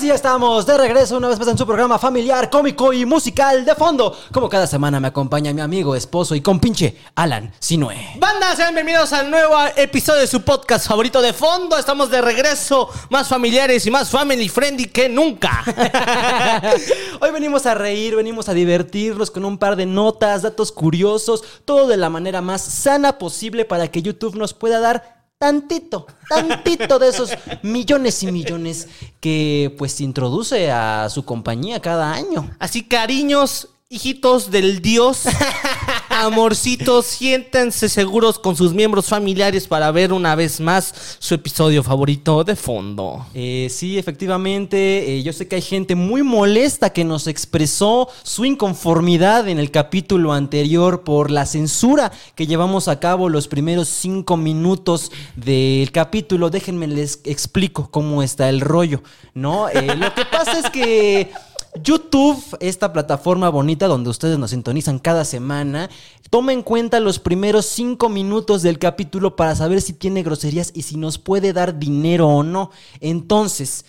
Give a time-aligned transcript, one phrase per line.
[0.00, 3.66] sí, ya estamos de regreso una vez más en su programa familiar, cómico y musical
[3.66, 4.16] de fondo.
[4.32, 8.14] Como cada semana me acompaña mi amigo, esposo y compinche, Alan Sinue.
[8.16, 11.76] Banda, sean bienvenidos al nuevo episodio de su podcast favorito de fondo.
[11.76, 15.62] Estamos de regreso, más familiares y más family friendly que nunca.
[17.20, 21.86] Hoy venimos a reír, venimos a divertirnos con un par de notas, datos curiosos, todo
[21.86, 27.08] de la manera más sana posible para que YouTube nos pueda dar tantito, tantito de
[27.08, 27.30] esos
[27.62, 28.88] millones y millones
[29.20, 32.50] que pues introduce a su compañía cada año.
[32.58, 35.24] Así, cariños, hijitos del Dios,
[36.10, 42.44] amorcitos, siéntanse seguros con sus miembros familiares para ver una vez más su episodio favorito
[42.44, 43.26] de fondo.
[43.34, 48.44] Eh, sí, efectivamente, eh, yo sé que hay gente muy molesta que nos expresó su
[48.44, 54.36] inconformidad en el capítulo anterior por la censura que llevamos a cabo los primeros cinco
[54.36, 56.48] minutos del capítulo.
[56.50, 59.02] Déjenme les explico cómo está el rollo,
[59.34, 59.68] ¿no?
[59.68, 61.32] Eh, lo que pasa es que...
[61.82, 65.88] YouTube, esta plataforma bonita donde ustedes nos sintonizan cada semana,
[66.28, 70.82] toma en cuenta los primeros cinco minutos del capítulo para saber si tiene groserías y
[70.82, 72.70] si nos puede dar dinero o no.
[73.00, 73.84] Entonces,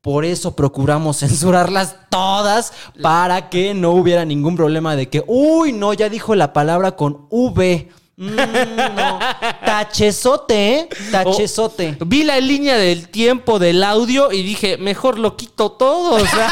[0.00, 2.72] por eso procuramos censurarlas todas
[3.02, 7.26] para que no hubiera ningún problema de que, uy, no, ya dijo la palabra con
[7.30, 7.88] V.
[8.20, 8.34] Mm,
[8.96, 9.18] no.
[9.64, 10.88] Tachezote, ¿eh?
[11.12, 11.96] Tachezote.
[12.04, 16.16] Vi la línea del tiempo del audio y dije, mejor lo quito todo.
[16.16, 16.50] O sea,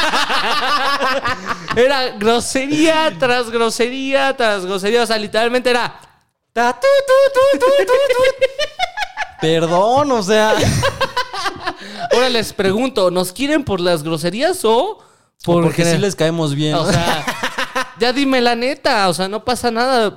[1.75, 5.03] era grosería tras grosería tras grosería.
[5.03, 5.99] O sea, literalmente era.
[9.41, 10.55] Perdón, o sea.
[12.13, 14.99] Ahora les pregunto, ¿nos quieren por las groserías o
[15.43, 16.73] por Porque sí gener- les caemos bien.
[16.75, 17.25] O sea,
[17.99, 20.13] ya dime la neta, o sea, no pasa nada.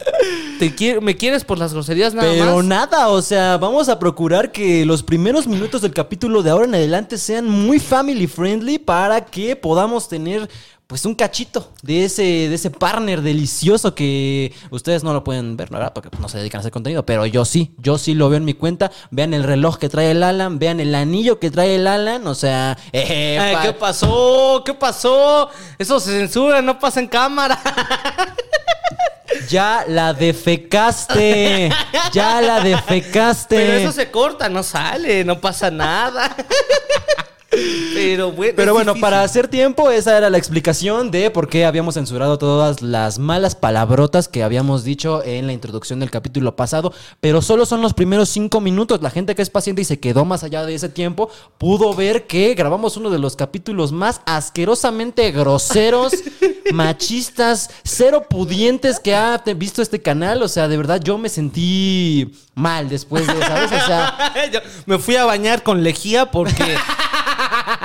[0.58, 2.64] Te quiero- ¿Me quieres por las groserías nada Pero más?
[2.64, 6.74] nada, o sea, vamos a procurar que los primeros minutos del capítulo de ahora en
[6.74, 10.48] adelante sean muy family friendly para que podamos tener
[10.90, 15.70] pues un cachito de ese, de ese partner delicioso que ustedes no lo pueden ver,
[15.70, 15.92] ¿verdad?
[15.94, 18.44] Porque no se dedican a hacer contenido, pero yo sí, yo sí lo veo en
[18.44, 18.90] mi cuenta.
[19.12, 22.34] Vean el reloj que trae el Alan, vean el anillo que trae el Alan, o
[22.34, 24.64] sea, eh, Ay, ¿Qué pasó?
[24.66, 25.48] ¿Qué pasó?
[25.78, 27.60] Eso se censura, no pasa en cámara.
[29.48, 31.70] ya la defecaste,
[32.12, 33.54] ya la defecaste.
[33.54, 36.34] Pero eso se corta, no sale, no pasa nada.
[37.50, 38.54] Pero bueno.
[38.54, 43.18] Pero para hacer tiempo, esa era la explicación de por qué habíamos censurado todas las
[43.18, 46.92] malas palabrotas que habíamos dicho en la introducción del capítulo pasado.
[47.20, 49.02] Pero solo son los primeros cinco minutos.
[49.02, 51.28] La gente que es paciente y se quedó más allá de ese tiempo
[51.58, 56.12] pudo ver que grabamos uno de los capítulos más asquerosamente groseros,
[56.72, 60.42] machistas, cero pudientes que ha visto este canal.
[60.42, 63.72] O sea, de verdad, yo me sentí mal después de, ¿sabes?
[63.72, 64.32] O sea.
[64.86, 66.76] Me fui a bañar con lejía porque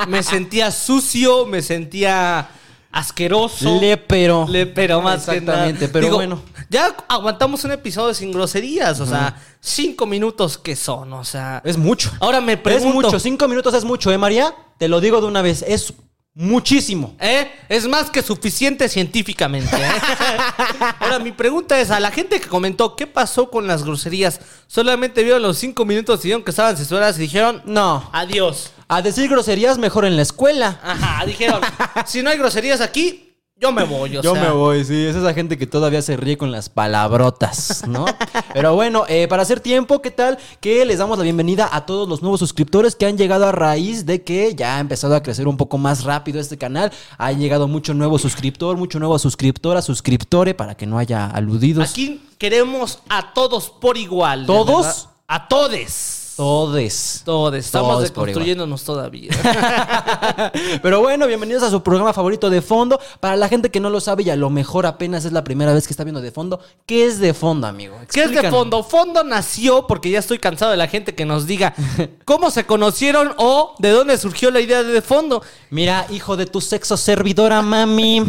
[0.07, 2.49] me sentía sucio, me sentía
[2.91, 3.79] asqueroso.
[3.81, 4.47] Lépero.
[4.73, 5.67] pero más que nada.
[5.67, 6.41] Exactamente, pero Digo, bueno.
[6.69, 11.61] Ya aguantamos un episodio sin groserías, o sea, cinco minutos que son, o sea.
[11.65, 12.11] Es mucho.
[12.19, 12.93] Ahora me Es pregunto.
[13.01, 14.55] mucho, cinco minutos es mucho, ¿eh, María?
[14.77, 15.93] Te lo digo de una vez, es
[16.33, 17.15] muchísimo.
[17.19, 17.49] ¿Eh?
[17.69, 19.75] Es más que suficiente científicamente.
[19.75, 19.91] ¿eh?
[20.99, 25.23] Ahora, mi pregunta es: a la gente que comentó qué pasó con las groserías, solamente
[25.23, 28.09] vieron los cinco minutos y vieron que estaban censuradas y dijeron: No.
[28.13, 28.71] Adiós.
[28.87, 30.79] A decir groserías mejor en la escuela.
[30.83, 31.61] Ajá, dijeron:
[32.05, 33.21] si no hay groserías aquí,
[33.57, 34.17] yo me voy.
[34.17, 34.43] o Yo sea.
[34.43, 38.03] me voy, sí, es esa gente que todavía se ríe con las palabrotas, ¿no?
[38.53, 40.37] Pero bueno, eh, para hacer tiempo, ¿qué tal?
[40.59, 44.05] Que les damos la bienvenida a todos los nuevos suscriptores que han llegado a raíz
[44.05, 46.91] de que ya ha empezado a crecer un poco más rápido este canal.
[47.17, 51.89] Ha llegado mucho nuevo suscriptor, mucho nuevo suscriptora, suscriptore, para que no haya aludidos.
[51.89, 54.45] Aquí queremos a todos por igual.
[54.45, 55.07] ¿Todos?
[55.29, 56.24] A todes.
[56.35, 57.21] Todes.
[57.23, 57.55] Todos.
[57.55, 59.31] Estamos deconstruyéndonos todavía.
[60.81, 62.99] Pero bueno, bienvenidos a su programa favorito de fondo.
[63.21, 65.73] Para la gente que no lo sabe y a lo mejor apenas es la primera
[65.73, 67.97] vez que está viendo de fondo, ¿qué es de fondo, amigo?
[68.11, 68.83] ¿Qué es de fondo?
[68.83, 71.73] Fondo nació porque ya estoy cansado de la gente que nos diga
[72.25, 75.41] cómo se conocieron o de dónde surgió la idea de de fondo.
[75.69, 78.23] Mira, hijo de tu sexo servidora, mami.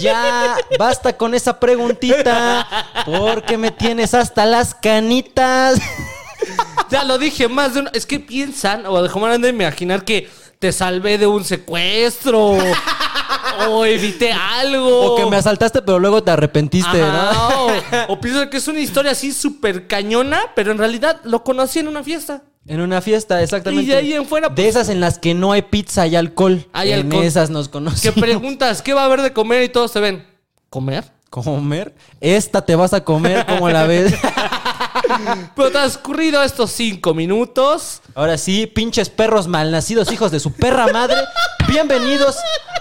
[0.00, 2.66] Ya basta con esa preguntita.
[3.06, 5.80] Porque me tienes hasta las canitas.
[6.90, 7.90] Ya lo dije más de una.
[7.94, 12.56] Es que piensan, o dejaron de imaginar que te salvé de un secuestro.
[13.70, 15.12] o evité algo.
[15.12, 17.66] O que me asaltaste, pero luego te arrepentiste, Ajá, ¿no?
[17.66, 17.72] o,
[18.12, 21.88] o piensan que es una historia así súper cañona, pero en realidad lo conocí en
[21.88, 22.42] una fiesta.
[22.66, 23.84] En una fiesta, exactamente.
[23.84, 26.16] Y de ahí en fuera, pues- De esas en las que no hay pizza y
[26.16, 26.66] alcohol.
[26.72, 27.24] Hay en alcohol.
[27.24, 28.18] esas nos Que conocimos.
[28.20, 29.62] preguntas, ¿qué va a haber de comer?
[29.64, 30.26] Y todos se ven.
[30.68, 31.04] ¿Comer?
[31.30, 31.94] ¿Comer?
[32.20, 34.12] Esta te vas a comer, como la ves?
[35.56, 41.16] Pero transcurrido estos cinco minutos, Ahora sí, pinches perros malnacidos, hijos de su perra madre.
[41.68, 42.36] Bienvenidos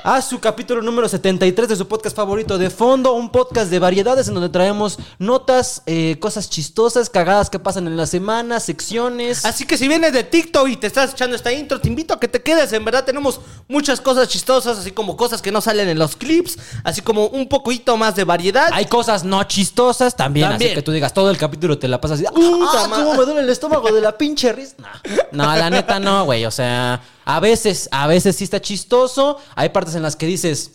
[0.08, 4.30] a su capítulo número 73 de su podcast favorito de fondo, un podcast de variedades
[4.30, 9.44] en donde traemos notas, eh, cosas chistosas, cagadas que pasan en la semana, secciones.
[9.44, 12.22] Así que si vienes de TikTok y te estás echando esta intro, te invito a
[12.22, 12.72] que te quedes.
[12.72, 16.58] En verdad tenemos muchas cosas chistosas, así como cosas que no salen en los clips,
[16.86, 18.70] así como un poquito más de variedad.
[18.72, 20.72] Hay cosas no chistosas también, También.
[20.72, 22.28] así que tú digas todo el capítulo te la pasas así.
[22.28, 24.76] ¡Ah, cómo me duele el estómago de la pinche risa!
[25.34, 26.46] No, no, la neta no, güey.
[26.46, 29.38] O sea, a veces, a veces sí está chistoso.
[29.56, 30.72] Hay partes en las que dices.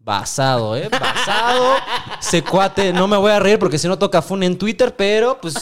[0.00, 0.88] Basado, ¿eh?
[0.88, 1.74] Basado.
[2.20, 2.92] Se cuate.
[2.94, 5.54] No me voy a reír porque si no toca fun en Twitter, pero pues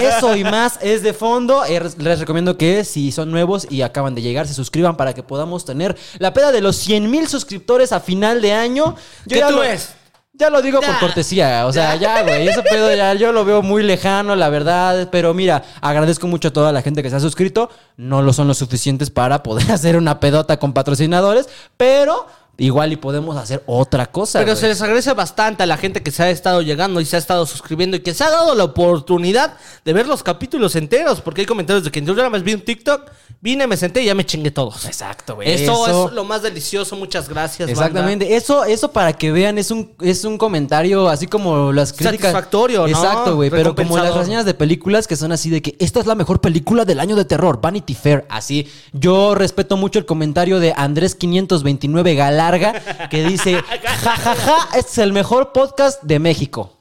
[0.00, 1.64] eso y más es de fondo.
[1.64, 5.22] Eh, Les recomiendo que si son nuevos y acaban de llegar, se suscriban para que
[5.22, 8.96] podamos tener la peda de los 100 mil suscriptores a final de año.
[9.26, 9.90] Yo ¿Qué ya tú lo- ves?
[10.38, 13.60] Ya lo digo por cortesía, o sea, ya, güey, ese pedo ya yo lo veo
[13.60, 17.20] muy lejano, la verdad, pero mira, agradezco mucho a toda la gente que se ha
[17.20, 22.26] suscrito, no lo son lo suficientes para poder hacer una pedota con patrocinadores, pero
[22.58, 24.40] igual y podemos hacer otra cosa.
[24.40, 24.60] Pero güey.
[24.60, 27.18] se les agradece bastante a la gente que se ha estado llegando y se ha
[27.18, 31.20] estado suscribiendo y que se ha dado la oportunidad de ver los capítulos enteros.
[31.20, 34.06] Porque hay comentarios de que yo nada más vi un TikTok, vine, me senté y
[34.06, 34.84] ya me chingué todos.
[34.84, 35.50] Exacto, güey.
[35.50, 36.96] Eso, es lo más delicioso.
[36.96, 37.68] Muchas gracias.
[37.68, 37.86] banda.
[37.86, 42.32] Exactamente, eso, eso para que vean es un, es un comentario así como las críticas.
[42.32, 42.88] Satisfactorio, ¿no?
[42.88, 46.06] Exacto, güey, pero como las reseñas de películas que son así de que esta es
[46.06, 48.68] la mejor película del año de terror, Vanity Fair, así.
[48.92, 53.62] Yo respeto mucho el comentario de Andrés 529 Galarga que dice,
[54.02, 56.77] jajaja, este es el mejor podcast de México.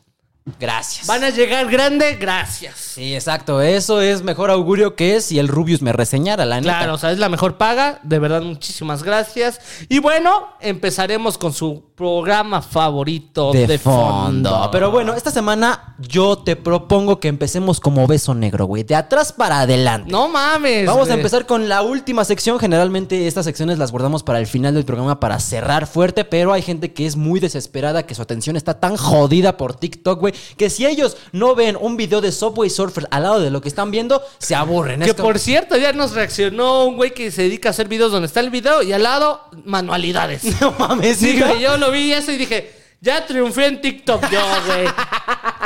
[0.59, 1.07] Gracias.
[1.07, 2.75] Van a llegar grande, gracias.
[2.75, 6.77] Sí, exacto, eso es mejor augurio que si el Rubius me reseñara, la neta.
[6.77, 7.99] Claro, o sea, es la mejor paga.
[8.03, 9.59] De verdad, muchísimas gracias.
[9.89, 14.69] Y bueno, empezaremos con su programa favorito de, fondo.
[14.71, 18.83] Pero bueno, esta semana yo te propongo que empecemos como beso negro, güey.
[18.83, 20.11] De atrás para adelante.
[20.11, 20.85] no mames.
[20.85, 22.59] Vamos a empezar con la última sección.
[22.59, 26.61] Generalmente estas secciones las guardamos para el final del programa para cerrar fuerte, pero hay
[26.61, 30.69] gente que es muy desesperada, que su atención está tan jodida por TikTok, güey, que
[30.69, 33.91] si ellos no ven un video de Subway Surfer al lado de lo que están
[33.91, 34.99] viendo, se aburren.
[35.01, 37.87] Que Es como- por cierto, ya nos reaccionó un güey que se dedica a hacer
[37.87, 40.43] videos donde está el video y al lado, manualidades.
[40.61, 44.85] No mames, Sí, yo lo vi eso y dije, ya triunfé en TikTok yo, güey.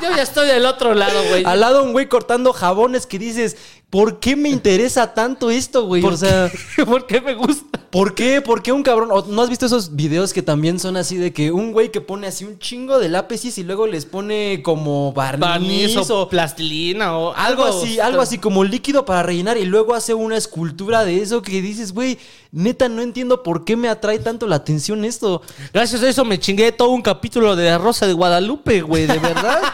[0.02, 1.44] Yo ya estoy del otro lado, güey.
[1.46, 3.56] Al lado un güey cortando jabones que dices,
[3.92, 6.02] ¿por qué me interesa tanto esto, güey?
[6.02, 6.50] ¿Por O sea...
[6.76, 6.86] qué?
[6.86, 7.80] ¿Por qué me gusta?
[7.92, 8.40] ¿Por qué?
[8.40, 9.10] ¿Por qué un cabrón?
[9.12, 12.00] ¿O ¿No has visto esos videos que también son así de que un güey que
[12.00, 16.30] pone así un chingo de lápices y luego les pone como barniz, Barniz o o
[16.30, 21.04] plastilina o algo así, algo así como líquido para rellenar y luego hace una escultura
[21.04, 22.18] de eso que dices, güey,
[22.54, 25.42] neta no entiendo por qué me atrae tanto la atención esto.
[25.74, 29.20] Gracias a eso me chingué todo un capítulo de La Rosa de Guadalupe, güey, de
[29.20, 29.60] verdad.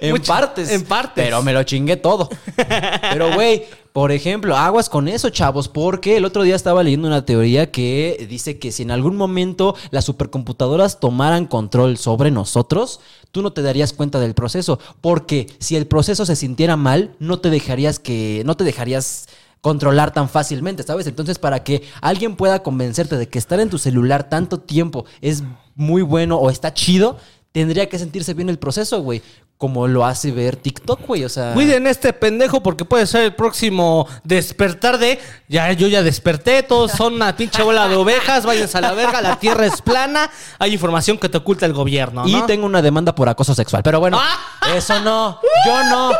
[0.00, 0.70] En Mucho- partes.
[0.70, 1.24] en partes.
[1.24, 2.28] Pero me lo chingué todo.
[3.18, 3.64] Pero, güey,
[3.94, 8.26] por ejemplo, aguas con eso, chavos, porque el otro día estaba leyendo una teoría que
[8.28, 13.62] dice que si en algún momento las supercomputadoras tomaran control sobre nosotros, tú no te
[13.62, 14.78] darías cuenta del proceso.
[15.00, 18.42] Porque si el proceso se sintiera mal, no te dejarías que.
[18.44, 19.28] no te dejarías
[19.62, 21.06] controlar tan fácilmente, ¿sabes?
[21.06, 25.42] Entonces, para que alguien pueda convencerte de que estar en tu celular tanto tiempo es
[25.74, 27.16] muy bueno o está chido,
[27.52, 29.22] tendría que sentirse bien el proceso, güey.
[29.58, 31.24] Como lo hace ver TikTok, güey.
[31.24, 31.54] O sea.
[31.54, 35.18] Cuiden este pendejo porque puede ser el próximo despertar de.
[35.48, 39.22] Ya, yo ya desperté, todos son una pinche bola de ovejas, váyanse a la verga,
[39.22, 42.26] la tierra es plana, hay información que te oculta el gobierno.
[42.28, 42.44] Y ¿no?
[42.44, 43.82] tengo una demanda por acoso sexual.
[43.82, 44.74] Pero bueno, Ah.
[44.76, 45.40] eso no.
[45.64, 46.10] Yo no.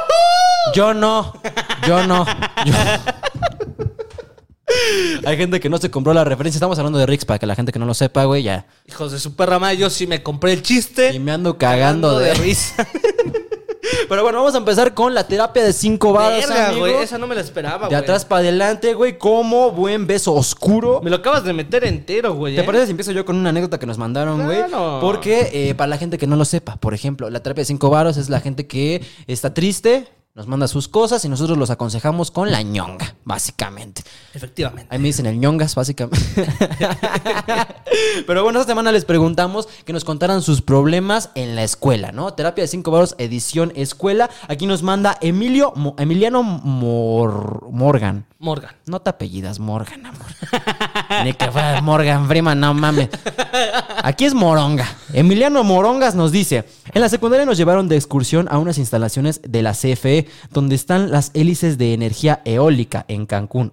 [0.74, 1.32] Yo no.
[1.86, 2.24] Yo no.
[2.64, 2.72] Yo-
[5.24, 6.58] Hay gente que no se compró la referencia.
[6.58, 8.66] Estamos hablando de Rix para que la gente que no lo sepa, güey, ya.
[8.86, 11.14] Hijos de su perra madre, yo sí me compré el chiste.
[11.14, 12.86] Y me ando cagando de risa.
[14.08, 16.80] Pero bueno, vamos a empezar con la terapia de cinco varas, Verga, amigo.
[16.80, 18.00] güey, esa no me la esperaba, De güey.
[18.00, 21.00] atrás para adelante, güey, como buen beso oscuro.
[21.02, 22.56] Me lo acabas de meter entero, güey.
[22.56, 22.64] ¿Te ¿eh?
[22.64, 24.64] parece si empiezo yo con una anécdota que nos mandaron, güey?
[24.64, 24.98] Claro.
[25.00, 27.88] Porque eh, para la gente que no lo sepa, por ejemplo, la terapia de cinco
[27.90, 32.30] varos es la gente que está triste, nos manda sus cosas y nosotros los aconsejamos
[32.30, 34.02] con la ñonga, básicamente.
[34.34, 34.86] Efectivamente.
[34.94, 36.20] Ahí me dicen el ñongas, básicamente.
[38.26, 42.34] Pero bueno, esta semana les preguntamos que nos contaran sus problemas en la escuela, ¿no?
[42.34, 44.28] Terapia de cinco varos, edición escuela.
[44.48, 48.26] Aquí nos manda Emilio, Mo- Emiliano Mor- Morgan.
[48.46, 48.70] Morgan.
[48.86, 50.26] No te apellidas Morgan, amor.
[51.24, 53.08] Ni que fuera Morgan Freeman, no mames.
[54.04, 54.86] Aquí es Moronga.
[55.12, 59.62] Emiliano Morongas nos dice: En la secundaria nos llevaron de excursión a unas instalaciones de
[59.62, 63.72] la CFE, donde están las hélices de energía eólica en Cancún.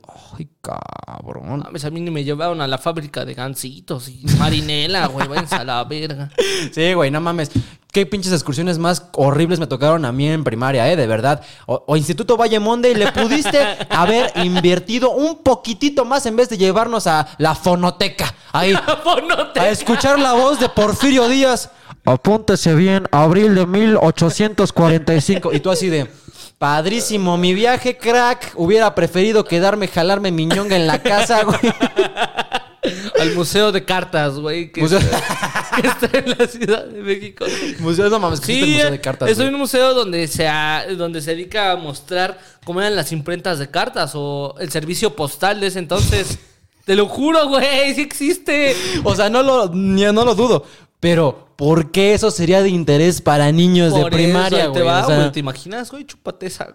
[0.64, 1.60] Cabrón.
[1.60, 5.28] Mames, a mí ni me llevaron a la fábrica de gansitos y marinela, güey.
[5.28, 6.30] Váyanse a la verga.
[6.74, 7.52] Sí, güey, no mames.
[7.92, 10.96] qué pinches excursiones más horribles me tocaron a mí en primaria, ¿eh?
[10.96, 11.44] De verdad.
[11.66, 16.58] O, o Instituto Valle Monde, le pudiste haber invertido un poquitito más en vez de
[16.58, 18.34] llevarnos a la fonoteca.
[18.54, 18.74] Ahí.
[19.56, 21.70] A escuchar la voz de Porfirio Díaz.
[22.06, 25.54] Apúntese bien, abril de 1845.
[25.54, 26.23] Y tú así de.
[26.68, 28.54] Padrísimo, mi viaje, crack.
[28.56, 31.60] Hubiera preferido quedarme, jalarme mi ñonga en la casa, güey.
[33.20, 34.72] Al Museo de Cartas, güey.
[34.72, 37.44] Que, Museo- está- que está en la Ciudad de México.
[37.80, 39.30] Museo, no mames, que existe el museo de cartas.
[39.30, 39.50] es güey.
[39.50, 43.70] un museo donde se, ha- donde se dedica a mostrar cómo eran las imprentas de
[43.70, 46.40] cartas o el servicio postal de ese entonces.
[46.86, 48.74] Te lo juro, güey, sí existe.
[49.04, 50.66] O sea, no lo, ni- no lo dudo.
[51.04, 54.86] Pero, ¿por qué eso sería de interés para niños de eso, primaria, ahí te güey?
[54.86, 56.06] va, O sea, güey, ¿Te imaginas, güey?
[56.06, 56.70] Chúpate esa.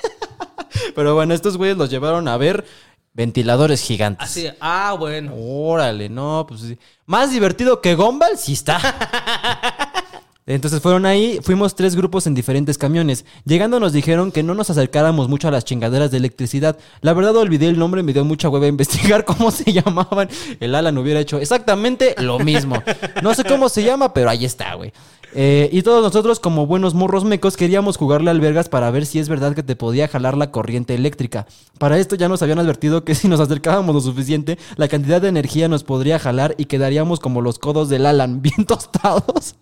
[0.94, 2.66] pero bueno, estos güeyes los llevaron a ver
[3.14, 4.28] ventiladores gigantes.
[4.28, 5.32] Así, ah, bueno.
[5.34, 6.78] Órale, no, pues sí.
[7.06, 8.78] Más divertido que Gumball, sí está.
[10.46, 13.24] Entonces fueron ahí, fuimos tres grupos en diferentes camiones.
[13.44, 16.78] Llegando nos dijeron que no nos acercáramos mucho a las chingaderas de electricidad.
[17.00, 20.28] La verdad olvidé el nombre, me dio mucha hueva investigar cómo se llamaban.
[20.60, 22.80] El Alan hubiera hecho exactamente lo mismo.
[23.22, 24.92] No sé cómo se llama, pero ahí está, güey.
[25.38, 29.18] Eh, y todos nosotros, como buenos morros mecos, queríamos jugarle al vergas para ver si
[29.18, 31.46] es verdad que te podía jalar la corriente eléctrica.
[31.78, 35.28] Para esto ya nos habían advertido que si nos acercábamos lo suficiente, la cantidad de
[35.28, 39.56] energía nos podría jalar y quedaríamos como los codos del Alan, bien tostados,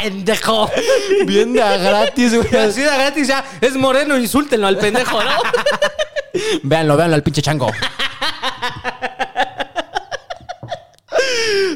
[0.00, 0.70] Pendejo.
[1.26, 2.56] bien de a gratis, güey.
[2.56, 3.44] Así de gratis ya.
[3.60, 5.30] Es moreno, insúltenlo al pendejo, ¿no?
[6.62, 7.70] Véanlo, véanlo al pinche chango.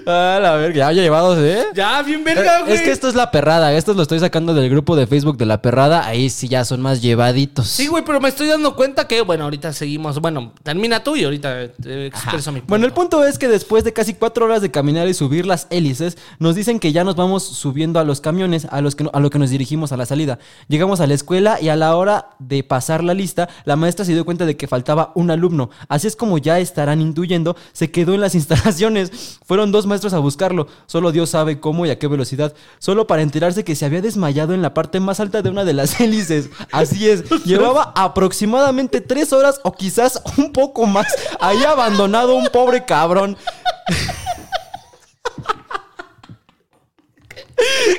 [0.06, 1.64] A la verga, ya, llevados, ¿eh?
[1.74, 2.74] ya, bien verga, güey.
[2.74, 5.46] Es que esto es la perrada, esto lo estoy sacando del grupo de Facebook de
[5.46, 7.66] la perrada, ahí sí ya son más llevaditos.
[7.66, 10.20] Sí, güey, pero me estoy dando cuenta que, bueno, ahorita seguimos.
[10.20, 12.70] Bueno, termina tú y ahorita te expreso mi punto.
[12.70, 15.66] Bueno, el punto es que después de casi cuatro horas de caminar y subir las
[15.70, 19.20] hélices, nos dicen que ya nos vamos subiendo a los camiones a, los que, a
[19.20, 20.38] lo que nos dirigimos a la salida.
[20.68, 24.12] Llegamos a la escuela y a la hora de pasar la lista, la maestra se
[24.12, 25.70] dio cuenta de que faltaba un alumno.
[25.88, 29.38] Así es como ya estarán intuyendo, se quedó en las instalaciones.
[29.46, 30.66] Fueron dos maestros a buscarlo.
[30.86, 32.52] Solo Dios sabe cómo y a qué velocidad.
[32.80, 35.72] Solo para enterarse que se había desmayado en la parte más alta de una de
[35.72, 36.50] las hélices.
[36.72, 37.22] Así es.
[37.44, 41.06] Llevaba aproximadamente tres horas o quizás un poco más
[41.40, 43.36] ahí abandonado un pobre cabrón.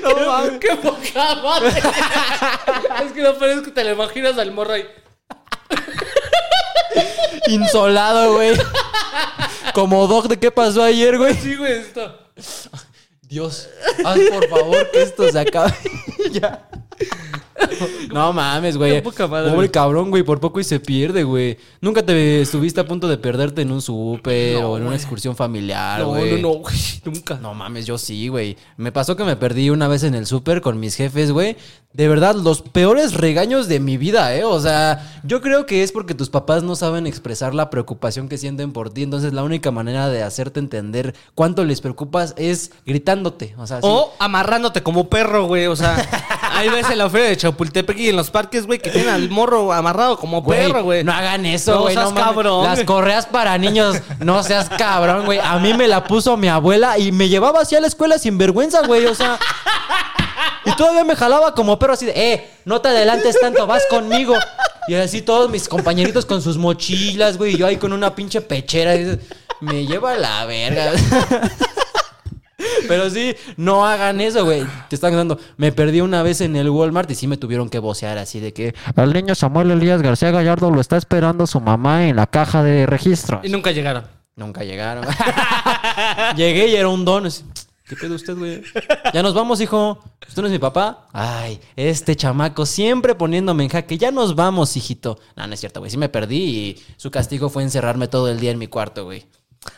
[0.03, 1.69] No mames, qué poca madre.
[1.69, 4.85] es que peor es que te lo imaginas al morro ahí.
[7.47, 8.57] Insolado, güey.
[9.73, 11.33] Como Doc de qué pasó ayer, güey.
[11.35, 12.17] Sí, güey, esto.
[13.21, 13.69] Dios,
[14.05, 15.73] haz por favor que esto se acabe.
[16.31, 16.67] ya.
[18.11, 19.01] No mames, güey.
[19.01, 20.23] Pobre cabrón, güey.
[20.23, 21.57] Por poco y se pierde, güey.
[21.81, 25.99] Nunca te estuviste a punto de perderte en un súper o en una excursión familiar,
[26.01, 26.41] No, güey.
[26.41, 27.35] no, no, güey, nunca.
[27.35, 28.57] No mames, yo sí, güey.
[28.77, 31.57] Me pasó que me perdí una vez en el súper con mis jefes, güey.
[31.93, 34.43] De verdad, los peores regaños de mi vida, ¿eh?
[34.43, 38.37] O sea, yo creo que es porque tus papás no saben expresar la preocupación que
[38.37, 39.03] sienten por ti.
[39.03, 43.55] Entonces, la única manera de hacerte entender cuánto les preocupas es gritándote.
[43.57, 43.87] O sea, sí.
[43.89, 45.65] O amarrándote como perro, güey.
[45.65, 45.97] O sea,
[46.51, 49.71] ahí ves en la de Chapultepec y en los parques, güey, que tienen al morro
[49.73, 51.03] amarrado como Güey, perro, güey.
[51.03, 51.93] No hagan eso, No güey.
[51.95, 52.23] seas mames.
[52.23, 55.39] cabrón, Las correas para niños, no seas cabrón, güey.
[55.39, 58.37] A mí me la puso mi abuela y me llevaba así a la escuela sin
[58.37, 59.05] vergüenza, güey.
[59.05, 59.39] O sea.
[60.65, 64.35] Y todavía me jalaba como perro así de, eh, no te adelantes tanto, vas conmigo.
[64.89, 67.53] Y así todos mis compañeritos con sus mochilas, güey.
[67.55, 68.95] Y yo ahí con una pinche pechera.
[68.95, 69.19] y dices,
[69.61, 70.91] me lleva a la verga.
[72.87, 74.65] Pero sí, no hagan eso, güey.
[74.89, 75.39] Te están dando.
[75.57, 78.53] Me perdí una vez en el Walmart y sí me tuvieron que vocear así de
[78.53, 82.63] que al niño Samuel Elías García Gallardo lo está esperando su mamá en la caja
[82.63, 83.41] de registro.
[83.43, 84.03] Y nunca llegaron.
[84.35, 85.03] Nunca llegaron.
[86.35, 87.27] Llegué y era un don.
[87.87, 88.61] ¿Qué pedo usted, güey?
[89.13, 89.97] Ya nos vamos, hijo.
[90.27, 91.07] ¿Usted no es mi papá?
[91.13, 93.97] Ay, este chamaco siempre poniéndome en jaque.
[93.97, 95.17] Ya nos vamos, hijito.
[95.35, 95.89] No, no es cierto, güey.
[95.89, 99.25] Sí me perdí y su castigo fue encerrarme todo el día en mi cuarto, güey.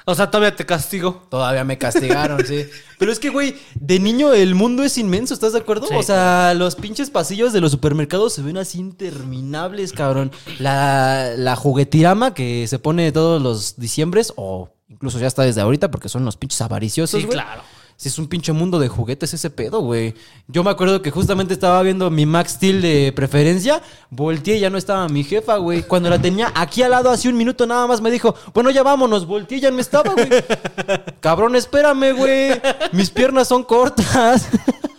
[0.05, 1.24] O sea, todavía te castigo.
[1.29, 2.65] Todavía me castigaron, sí.
[3.00, 5.88] Pero es que, güey, de niño el mundo es inmenso, ¿estás de acuerdo?
[5.88, 5.96] Sí.
[5.96, 10.31] O sea, los pinches pasillos de los supermercados se ven así interminables, cabrón.
[10.60, 15.91] La, la juguetirama que se pone todos los diciembres, o incluso ya está desde ahorita,
[15.91, 17.62] porque son los pinches avariciosos, Sí, claro.
[18.00, 20.13] Sí, es un pinche mundo de juguetes ese pedo, güey.
[20.48, 24.70] Yo me acuerdo que justamente estaba viendo mi Max Steel de preferencia, volteé y ya
[24.70, 25.84] no estaba mi jefa, güey.
[25.84, 28.84] Cuando la tenía aquí al lado hace un minuto nada más me dijo, bueno, ya
[28.84, 30.29] vámonos, volteé y ya no estaba, güey.
[31.20, 32.62] Cabrón, espérame, güey.
[32.94, 34.48] Mis piernas son cortas.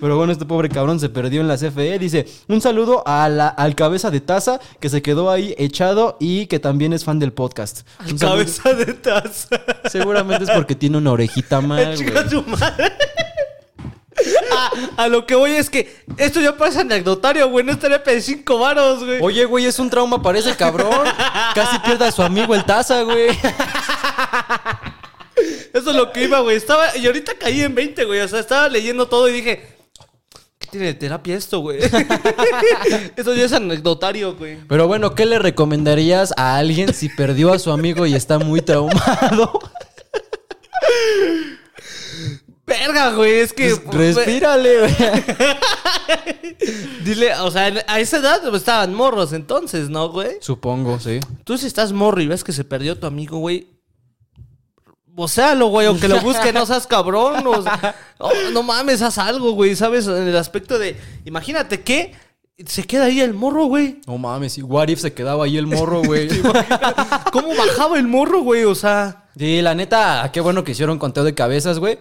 [0.00, 1.98] Pero bueno, este pobre cabrón se perdió en la CFE.
[1.98, 6.46] Dice, un saludo a la- al cabeza de taza que se quedó ahí echado y
[6.46, 7.86] que también es fan del podcast.
[8.08, 9.48] Un saludo- Cabeza de taza.
[9.90, 12.44] Seguramente es porque tiene una orejita mal, güey.
[12.46, 12.92] Madre.
[14.52, 14.70] a,
[15.04, 17.64] a lo que voy es que esto ya pasa anecdotario, güey.
[17.64, 19.18] No estaría de 5 varos, güey.
[19.20, 21.06] Oye, güey, es un trauma para ese cabrón.
[21.54, 23.28] Casi pierde a su amigo el taza, güey.
[25.80, 26.58] Eso es lo que iba, güey.
[26.58, 28.20] Estaba, y ahorita caí en 20, güey.
[28.20, 29.66] O sea, estaba leyendo todo y dije,
[30.58, 31.78] ¿qué tiene de terapia esto, güey?
[33.16, 34.58] Eso ya es anecdotario, güey.
[34.68, 38.60] Pero bueno, ¿qué le recomendarías a alguien si perdió a su amigo y está muy
[38.60, 39.58] traumado?
[42.66, 43.40] Verga, güey.
[43.40, 43.74] Es que.
[43.76, 44.94] Pues, respírale, güey.
[47.04, 50.36] Dile, o sea, a esa edad estaban morros entonces, ¿no, güey?
[50.40, 51.20] Supongo, sí.
[51.44, 53.79] Tú si estás morro y ves que se perdió tu amigo, güey.
[55.16, 57.46] O sea, lo güey, aunque lo busque, no seas cabrón.
[57.46, 60.06] o sea, oh, no mames, haz algo, güey, ¿sabes?
[60.06, 60.96] En el aspecto de.
[61.24, 62.14] Imagínate que
[62.66, 64.00] se queda ahí el morro, güey.
[64.06, 66.28] No mames, y what if se quedaba ahí el morro, güey.
[67.32, 68.64] ¿Cómo bajaba el morro, güey?
[68.64, 69.28] O sea.
[69.36, 71.98] Sí, la neta, qué bueno que hicieron conteo de cabezas, güey.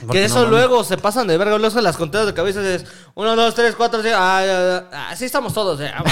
[0.00, 1.56] Porque que eso luego se pasan de verga.
[1.58, 2.84] Luego las conteos de cabezas es
[3.14, 4.16] 1, 2, 3, 4, 5.
[4.18, 5.08] Ah, ya, ya.
[5.10, 5.90] así estamos todos, eh.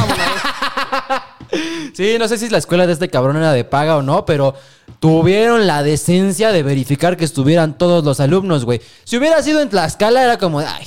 [1.95, 4.55] Sí, no sé si la escuela de este cabrón era de paga o no, pero
[4.99, 8.81] tuvieron la decencia de verificar que estuvieran todos los alumnos, güey.
[9.05, 10.87] Si hubiera sido en Tlaxcala, era como, ay,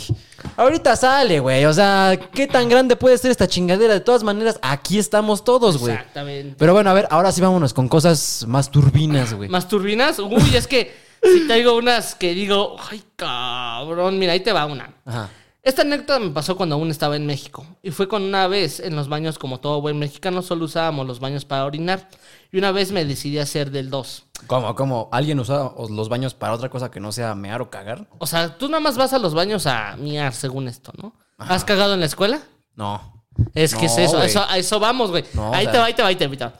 [0.58, 1.66] ahorita sale, güey.
[1.66, 3.94] O sea, ¿qué tan grande puede ser esta chingadera?
[3.94, 5.94] De todas maneras, aquí estamos todos, güey.
[5.94, 6.56] Exactamente.
[6.58, 9.50] Pero bueno, a ver, ahora sí vámonos con cosas más turbinas, güey.
[9.50, 10.20] ¿Más turbinas?
[10.20, 14.93] Uy, es que si traigo unas que digo, ay, cabrón, mira, ahí te va una.
[15.05, 15.29] Ajá.
[15.67, 17.65] Esta anécdota me pasó cuando aún estaba en México.
[17.83, 21.19] Y fue con una vez en los baños, como todo buen mexicano, solo usábamos los
[21.19, 22.07] baños para orinar.
[22.53, 24.24] Y una vez me decidí hacer del 2.
[24.47, 25.09] ¿Cómo, cómo?
[25.12, 28.07] ¿Alguien usa los baños para otra cosa que no sea mear o cagar?
[28.17, 31.13] O sea, tú nada más vas a los baños a miar, según esto, ¿no?
[31.38, 32.39] ¿Has cagado en la escuela?
[32.75, 33.25] No.
[33.53, 35.25] Es que es eso, a eso, a eso vamos, güey.
[35.33, 36.31] No, ahí o te va, ahí te va, ahí te va.
[36.31, 36.53] ahí te va.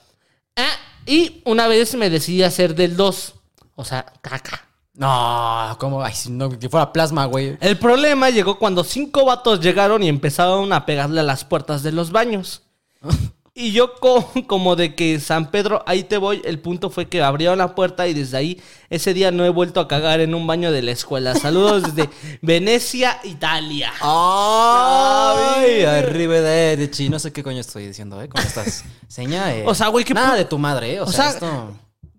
[0.58, 3.36] Ah, y una vez me decidí hacer del 2.
[3.80, 4.66] O sea, caca.
[4.96, 7.56] No, como, ay, si no, que fuera plasma, güey.
[7.62, 11.92] El problema llegó cuando cinco vatos llegaron y empezaron a pegarle a las puertas de
[11.92, 12.64] los baños.
[13.60, 17.24] Y yo co- como de que San Pedro, ahí te voy, el punto fue que
[17.24, 20.46] abrieron la puerta y desde ahí ese día no he vuelto a cagar en un
[20.46, 21.34] baño de la escuela.
[21.34, 22.08] Saludos desde
[22.44, 23.92] Venecia, Italia.
[24.00, 25.84] ¡Ay!
[25.86, 27.10] Arrivederci.
[27.10, 28.30] No sé qué coño estoy diciendo, ¿eh?
[28.30, 29.48] Con estas señas.
[29.56, 29.64] eh.
[29.66, 31.02] O sea, güey, ¿qué Nada de tu madre, ¿eh?
[31.02, 31.74] O, o sea, sea, esto...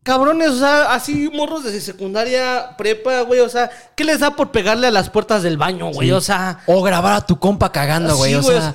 [0.08, 4.50] Cabrones, o sea, así morros de secundaria, prepa, güey, o sea, ¿qué les da por
[4.50, 6.08] pegarle a las puertas del baño, güey?
[6.08, 6.12] Sí.
[6.12, 8.34] O sea, O grabar a tu compa cagando, güey.
[8.34, 8.56] O güey.
[8.56, 8.72] sea,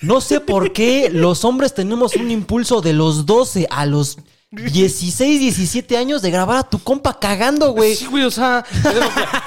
[0.00, 4.18] no sé por qué los hombres tenemos un impulso de los 12 a los
[4.52, 7.96] 16, 17 años de grabar a tu compa cagando, güey.
[7.96, 8.64] sí, güey, o sea,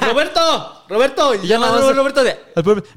[0.02, 2.38] Roberto, Roberto, y ya nada más- Roberto de,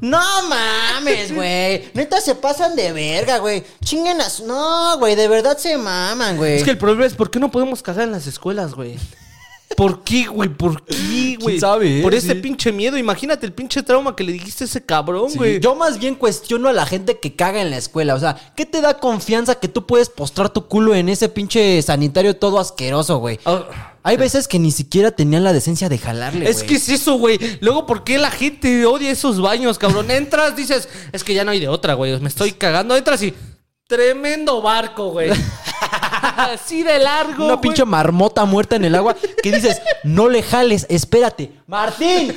[0.00, 1.90] No mames, güey.
[1.94, 3.64] Neta se pasan de verga, güey.
[3.84, 6.54] Chinguen su- No, güey, de verdad se maman, güey.
[6.56, 8.96] Es que el problema es ¿por qué no podemos cagar en las escuelas, güey?
[9.76, 10.48] ¿Por qué, güey?
[10.48, 11.58] ¿Por qué, güey?
[11.58, 12.02] sabe, eh?
[12.02, 12.40] Por Sí.
[12.40, 12.96] pinche miedo.
[12.96, 15.60] Imagínate el pinche trauma que le dijiste a ese cabrón, Sí, güey.
[15.60, 18.14] Yo más bien cuestiono a la gente que caga en la escuela.
[18.14, 21.82] O sea, ¿qué te da confianza que tú puedes postrar tu culo en ese pinche
[21.82, 23.40] sanitario todo asqueroso, güey?
[23.44, 23.64] Ah,
[24.06, 26.68] Hay veces que ni siquiera tenían la decencia de jalarle, es güey.
[26.68, 27.40] que es eso, güey.
[27.60, 30.12] Luego, ¿por qué la gente odia esos baños, cabrón?
[30.12, 32.16] Entras, dices, es que ya no hay de otra, güey.
[32.20, 32.96] Me estoy cagando.
[32.96, 33.34] Entras y.
[33.88, 35.30] Tremendo barco, güey.
[36.36, 37.46] Así de largo.
[37.46, 37.62] Una güey.
[37.62, 41.52] pinche marmota muerta en el agua que dices, no le jales, espérate.
[41.66, 42.32] Martín.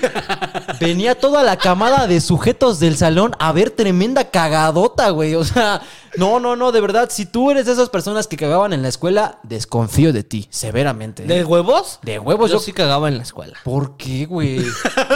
[0.79, 5.35] Venía toda la camada de sujetos del salón a ver tremenda cagadota, güey.
[5.35, 5.81] O sea,
[6.17, 8.87] no, no, no, de verdad, si tú eres de esas personas que cagaban en la
[8.87, 11.23] escuela, desconfío de ti, severamente.
[11.23, 11.99] ¿De huevos?
[12.01, 13.57] De huevos, yo, yo- sí cagaba en la escuela.
[13.63, 14.65] ¿Por qué, güey?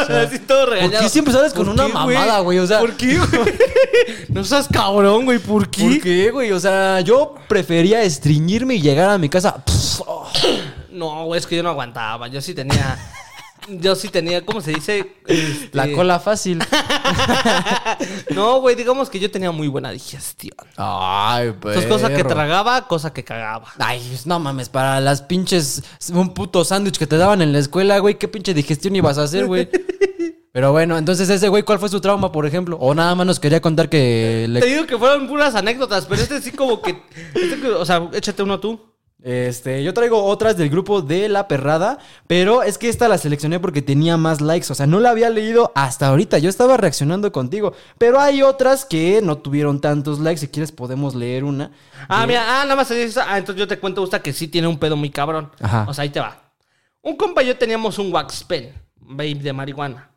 [0.09, 1.03] Así todo ¿Por regañado.
[1.03, 2.59] qué siempre sales con ¿Por una qué, mamada, güey?
[2.59, 3.53] O sea, ¿Por qué, güey?
[4.29, 5.39] No seas cabrón, güey.
[5.39, 5.83] ¿Por qué?
[5.83, 6.51] ¿Por qué, güey?
[6.51, 9.55] O sea, yo prefería estreñirme y llegar a mi casa.
[9.63, 10.27] pff, oh,
[10.91, 12.27] No, güey, es que yo no aguantaba.
[12.27, 12.97] Yo sí tenía.
[13.69, 15.15] Yo sí tenía, ¿cómo se dice?
[15.27, 16.59] Este, la cola fácil.
[18.33, 20.55] No, güey, digamos que yo tenía muy buena digestión.
[20.77, 21.77] Ay, pues.
[21.77, 23.67] Entonces, cosa que tragaba, cosa que cagaba.
[23.79, 25.83] Ay, pues, no mames, para las pinches.
[26.11, 28.15] Un puto sándwich que te daban en la escuela, güey.
[28.17, 29.69] ¿Qué pinche digestión ibas a hacer, güey?
[30.51, 32.77] Pero bueno, entonces ese güey, ¿cuál fue su trauma, por ejemplo?
[32.79, 34.65] O nada más nos quería contar que Te le.
[34.65, 37.01] digo que fueron puras anécdotas, pero este sí como que...
[37.33, 38.79] este que- o sea, échate uno tú.
[39.23, 43.57] Este, yo traigo otras del grupo de La Perrada, pero es que esta la seleccioné
[43.57, 47.31] porque tenía más likes, o sea, no la había leído hasta ahorita, yo estaba reaccionando
[47.31, 51.71] contigo, pero hay otras que no tuvieron tantos likes, si quieres podemos leer una.
[52.09, 52.91] Ah, mira, ah, nada más
[53.25, 55.49] Ah, entonces yo te cuento esta que sí tiene un pedo muy cabrón.
[55.61, 55.85] Ajá.
[55.87, 56.51] O sea, ahí te va.
[57.01, 60.11] Un compa y yo teníamos un wax pen, vape de marihuana,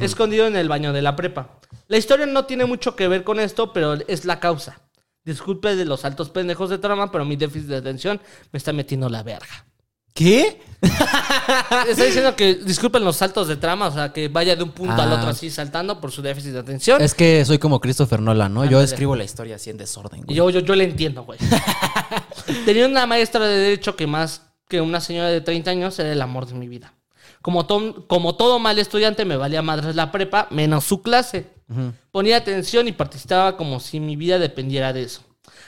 [0.00, 1.58] escondido en el baño de la prepa.
[1.88, 4.80] La historia no tiene mucho que ver con esto, pero es la causa.
[5.26, 8.18] Disculpe de los altos pendejos de trama, pero mi déficit de atención
[8.52, 9.66] me está metiendo la verga.
[10.14, 10.62] ¿Qué?
[11.90, 14.94] Está diciendo que disculpen los saltos de trama, o sea, que vaya de un punto
[15.02, 15.16] al Ah.
[15.16, 17.02] otro así saltando por su déficit de atención.
[17.02, 18.62] Es que soy como Christopher Nolan, ¿no?
[18.64, 18.84] Yo Ándale.
[18.84, 20.34] escribo la historia así en desorden, güey.
[20.34, 21.38] yo, yo, yo le entiendo, güey.
[22.64, 26.22] Tenía una maestra de derecho que más que una señora de 30 años era el
[26.22, 26.94] amor de mi vida.
[27.46, 31.46] Como, to- como todo mal estudiante, me valía madres la prepa, menos su clase.
[32.10, 35.22] Ponía atención y participaba como si mi vida dependiera de eso.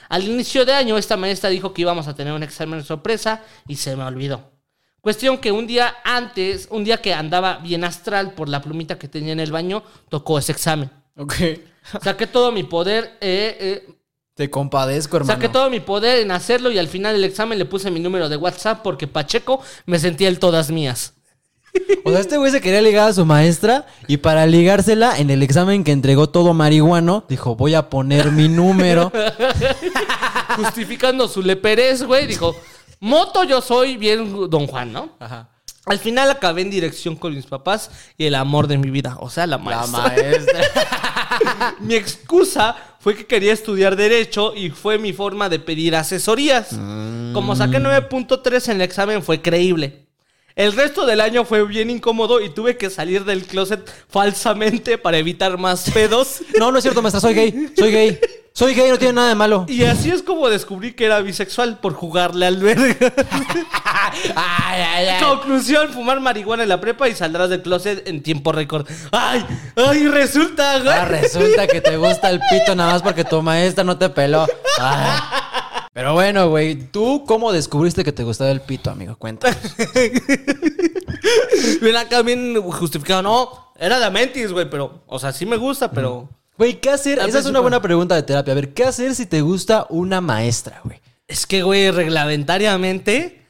[0.09, 3.77] Al inicio de año, esta maestra dijo que íbamos a tener un examen sorpresa y
[3.77, 4.51] se me olvidó.
[4.99, 9.07] Cuestión que un día antes, un día que andaba bien astral por la plumita que
[9.07, 10.91] tenía en el baño, tocó ese examen.
[11.15, 11.33] Ok.
[12.03, 13.55] Saqué todo mi poder, eh,
[13.87, 13.93] eh,
[14.33, 15.33] Te compadezco, hermano.
[15.33, 18.27] Saqué todo mi poder en hacerlo y al final del examen le puse mi número
[18.27, 21.13] de WhatsApp porque Pacheco me sentía el todas mías.
[22.03, 25.43] O sea, este güey se quería ligar a su maestra y para ligársela, en el
[25.43, 29.11] examen que entregó todo marihuano, dijo, voy a poner mi número.
[30.55, 32.55] Justificando su leperez, güey, dijo,
[32.99, 35.09] moto yo soy bien don Juan, ¿no?
[35.19, 35.49] Ajá.
[35.85, 39.29] Al final acabé en dirección con mis papás y el amor de mi vida, o
[39.29, 40.01] sea, la La maestra.
[40.01, 41.75] maestra.
[41.79, 46.69] mi excusa fue que quería estudiar derecho y fue mi forma de pedir asesorías.
[47.33, 50.08] Como saqué 9.3 en el examen fue creíble.
[50.55, 55.17] El resto del año fue bien incómodo y tuve que salir del closet falsamente para
[55.17, 56.41] evitar más pedos.
[56.57, 57.69] No, no es cierto, maestra, soy gay.
[57.77, 58.19] Soy gay.
[58.51, 59.65] Soy gay, no tiene nada de malo.
[59.69, 62.95] Y así es como descubrí que era bisexual por jugarle al verga.
[64.35, 65.23] Ay, ay, ay.
[65.23, 68.87] Conclusión, fumar marihuana en la prepa y saldrás del closet en tiempo récord.
[69.11, 69.45] ¡Ay!
[69.75, 70.07] ¡Ay!
[70.07, 70.89] Resulta, güey.
[70.89, 74.47] Ah, resulta que te gusta el pito nada más porque tu maestra no te peló.
[74.79, 75.11] Ay.
[75.99, 79.17] Pero bueno, güey, ¿tú cómo descubriste que te gustaba el pito, amigo?
[79.17, 79.59] Cuéntanos.
[81.81, 83.21] Ven acá bien justificado.
[83.21, 86.29] No, era de Mentis, güey, pero, o sea, sí me gusta, pero.
[86.57, 87.19] Güey, ¿qué hacer?
[87.19, 88.53] Esa es una buena pregunta de terapia.
[88.53, 91.01] A ver, ¿qué hacer si te gusta una maestra, güey?
[91.27, 93.45] Es que, güey, reglamentariamente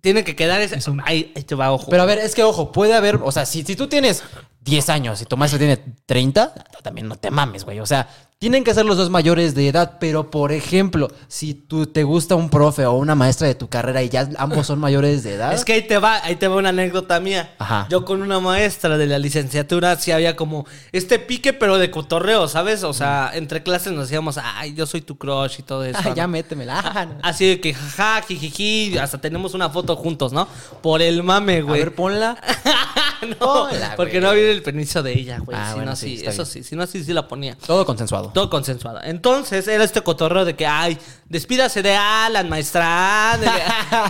[0.00, 0.78] tiene que quedar ese.
[1.04, 1.90] Ahí, ahí te va, ojo.
[1.90, 4.22] Pero a ver, es que ojo, puede haber, o sea, si, si tú tienes
[4.60, 5.76] 10 años y tu maestra tiene
[6.06, 7.80] 30, también no te mames, güey.
[7.80, 8.08] O sea,
[8.40, 12.36] tienen que ser los dos mayores de edad, pero por ejemplo, si tú te gusta
[12.36, 15.52] un profe o una maestra de tu carrera y ya ambos son mayores de edad.
[15.52, 17.52] Es que ahí te va, ahí te va una anécdota mía.
[17.58, 17.86] Ajá.
[17.90, 22.48] Yo con una maestra de la licenciatura sí había como este pique, pero de cotorreo,
[22.48, 22.82] ¿sabes?
[22.82, 25.98] O sea, entre clases nos decíamos, ay, yo soy tu crush y todo eso.
[26.02, 26.16] Ay, ¿no?
[26.16, 26.80] ya métemela.
[26.82, 27.08] Ah.
[27.22, 30.48] Así de que jaja, jijiji, hasta tenemos una foto juntos, ¿no?
[30.80, 31.80] Por el mame, A güey.
[31.80, 32.40] ver, ponla.
[33.38, 34.22] no, Hola, porque güey.
[34.22, 35.58] no había el permiso de ella, güey.
[35.60, 36.46] Ah, si bueno, no, sí, eso bien.
[36.46, 37.54] sí, si no, sí, sí la ponía.
[37.66, 38.29] Todo consensuado.
[38.32, 39.00] Todo consensuado.
[39.02, 43.38] Entonces era este cotorreo de que, ay, despídase de Alan, maestra.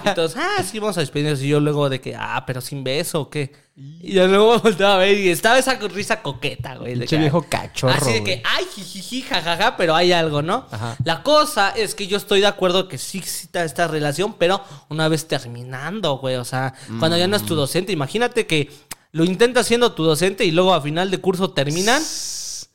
[0.14, 1.42] todos, ah, sí, vamos a despedirnos.
[1.42, 3.52] Y yo luego de que, ah, pero sin beso o qué.
[3.76, 6.96] Y yo luego volteaba a ver y estaba esa risa coqueta, güey.
[6.96, 10.66] de que, viejo cachorro, Así de que, ay, jijiji, jajaja, pero hay algo, ¿no?
[10.70, 10.96] Ajá.
[11.04, 15.08] La cosa es que yo estoy de acuerdo que sí exista esta relación, pero una
[15.08, 16.36] vez terminando, güey.
[16.36, 18.70] O sea, cuando ya no es tu docente, imagínate que
[19.12, 22.02] lo intentas siendo tu docente y luego a final de curso terminan.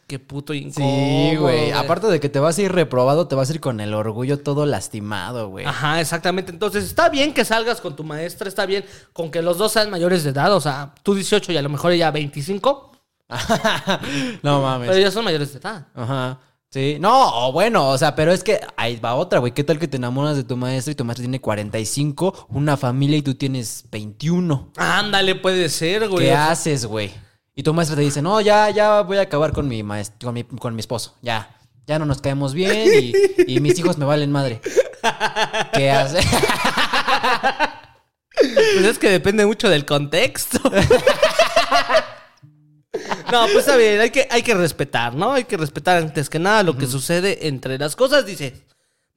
[0.08, 0.91] Qué puto incómodo.
[0.91, 1.72] Sí, güey.
[1.72, 4.39] Aparte de que te vas a ir reprobado, te vas a ir con el orgullo
[4.39, 5.65] todo lastimado, güey.
[5.65, 6.52] Ajá, exactamente.
[6.52, 9.89] Entonces, está bien que salgas con tu maestra, está bien con que los dos sean
[9.89, 12.91] mayores de edad, o sea, tú 18 y a lo mejor ella 25,
[14.44, 14.88] no mames.
[14.88, 15.88] pero ellos son mayores de edad.
[15.96, 16.39] Ajá.
[16.70, 16.98] Sí.
[17.00, 19.54] No, o bueno, o sea, pero es que ahí va otra, güey.
[19.54, 23.18] ¿Qué tal que te enamoras de tu maestra y tu maestra tiene 45, una familia
[23.18, 24.72] y tú tienes 21?
[24.76, 26.26] Ándale, puede ser, güey.
[26.26, 27.12] ¿Qué haces, güey?
[27.56, 30.34] Y tu maestra te dice, no, ya, ya voy a acabar con mi maestro, con
[30.34, 31.15] mi, con mi esposo.
[31.22, 31.50] Ya.
[31.88, 33.13] Ya no nos caemos bien
[33.48, 34.60] y, y mis hijos me valen madre.
[35.74, 36.26] ¿Qué haces?
[38.38, 40.60] Pues es que depende mucho del contexto.
[43.32, 45.34] No, pues está bien, hay que, hay que respetar, ¿no?
[45.34, 48.26] Hay que respetar antes que nada lo que sucede entre las cosas.
[48.26, 48.54] Dices,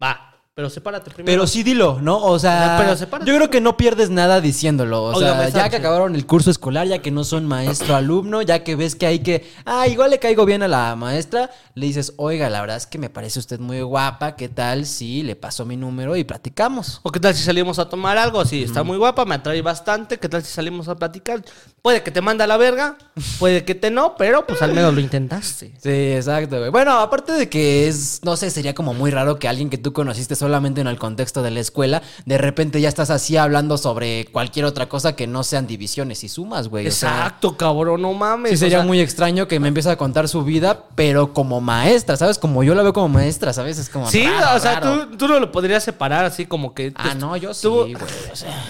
[0.02, 1.32] va, pero sepárate primero.
[1.32, 2.18] Pero sí dilo, ¿no?
[2.18, 3.30] O sea, Pero sepárate.
[3.30, 5.04] yo creo que no pierdes nada diciéndolo.
[5.04, 8.64] O Oiga, sea, ya que acabaron el curso escolar, ya que no son maestro-alumno, ya
[8.64, 12.12] que ves que hay que, ah, igual le caigo bien a la maestra, le dices,
[12.16, 15.64] oiga, la verdad es que me parece usted muy guapa, ¿qué tal si le paso
[15.64, 16.98] mi número y platicamos?
[17.04, 18.44] ¿O qué tal si salimos a tomar algo?
[18.44, 20.18] Sí, está muy guapa, me atrae bastante.
[20.18, 21.40] ¿Qué tal si salimos a platicar?
[21.82, 22.98] Puede que te manda a la verga,
[23.38, 25.72] puede que te no, pero pues al menos lo intentaste.
[25.80, 26.70] Sí, exacto, güey.
[26.70, 29.92] Bueno, aparte de que es, no sé, sería como muy raro que alguien que tú
[29.92, 34.26] conociste solamente en el contexto de la escuela, de repente ya estás así hablando sobre
[34.32, 36.86] cualquier otra cosa que no sean divisiones y sumas, güey.
[36.86, 38.50] O sea, Exacto, cabrón, no mames.
[38.50, 41.60] Sí, o sería sea, muy extraño que me empiece a contar su vida, pero como
[41.60, 42.38] maestra, ¿sabes?
[42.38, 43.78] Como yo la veo como maestra, ¿sabes?
[43.78, 44.10] Es como.
[44.10, 45.08] Sí, raro, o sea, raro.
[45.08, 46.92] tú, tú no lo podrías separar así como que...
[46.94, 47.94] Ah, no, yo sí, güey.
[47.94, 48.64] O sea,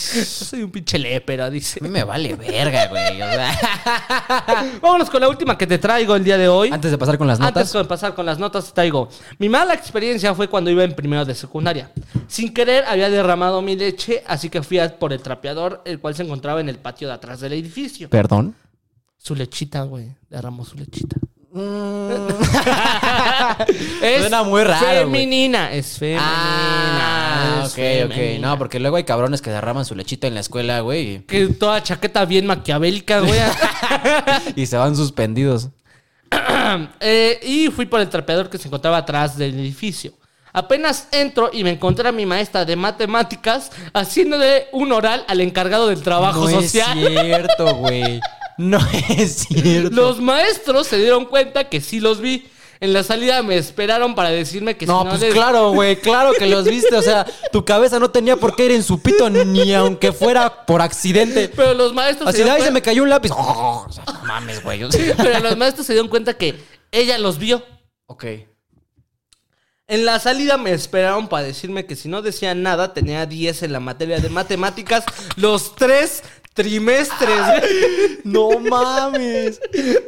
[0.00, 1.78] Yo soy un pinche lépera, dice.
[1.80, 3.20] a mí me vale verga, güey.
[3.20, 6.70] O sea, Vámonos con la última que te traigo el día de hoy.
[6.72, 7.72] antes de pasar con las Antes notas.
[7.72, 9.08] de pasar con las notas, te traigo.
[9.38, 11.90] Mi mala experiencia fue cuando iba en primer primero de secundaria.
[12.28, 16.14] Sin querer había derramado mi leche, así que fui a por el trapeador, el cual
[16.14, 18.08] se encontraba en el patio de atrás del edificio.
[18.08, 18.54] ¿Perdón?
[19.18, 20.14] Su lechita, güey.
[20.30, 21.16] Derramó su lechita.
[21.52, 21.60] Mm.
[24.02, 24.86] Es Suena muy raro.
[24.86, 26.22] Femenina, es femenina.
[26.24, 28.14] Ah, es ok, ok.
[28.14, 28.48] femenina.
[28.48, 31.20] No, porque luego hay cabrones que derraman su lechita en la escuela, güey.
[31.26, 33.40] Que toda chaqueta bien maquiavélica, güey.
[34.56, 35.68] Y se van suspendidos.
[37.00, 40.12] Eh, y fui por el trapeador que se encontraba atrás del edificio.
[40.52, 45.88] Apenas entro y me encontré a mi maestra de matemáticas haciéndole un oral al encargado
[45.88, 46.98] del trabajo no social.
[46.98, 48.20] es cierto, güey.
[48.58, 48.78] No
[49.16, 49.90] es cierto.
[49.90, 52.46] Los maestros se dieron cuenta que sí los vi.
[52.82, 55.96] En la salida me esperaron para decirme que No, si no pues les- claro, güey,
[56.00, 56.94] claro que los viste.
[56.96, 60.64] O sea, tu cabeza no tenía por qué ir en su pito ni aunque fuera
[60.64, 61.48] por accidente.
[61.54, 63.30] Pero los maestros Así se de ahí se cuen- me cayó un lápiz.
[63.36, 64.80] Oh, o sea, no mames, güey.
[65.16, 66.58] Pero los maestros se dieron cuenta que
[66.90, 67.62] ella los vio.
[68.06, 68.24] ok.
[69.86, 73.72] En la salida me esperaron para decirme que si no decía nada tenía 10 en
[73.72, 76.22] la materia de matemáticas los tres
[76.62, 78.20] trimestres.
[78.24, 79.60] No mames.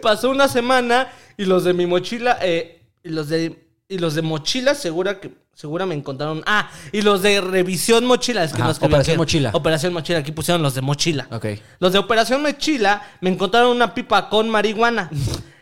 [0.03, 4.23] Pasó una semana y los de mi mochila, eh, y los de y los de
[4.23, 6.43] mochila segura que segura me encontraron.
[6.47, 9.19] Ah, y los de revisión mochila, es que Ajá, no escribí Operación aquí.
[9.19, 9.51] Mochila.
[9.53, 11.29] Operación mochila, aquí pusieron los de mochila.
[11.31, 11.47] Ok.
[11.79, 15.11] Los de Operación Mochila me encontraron una pipa con marihuana.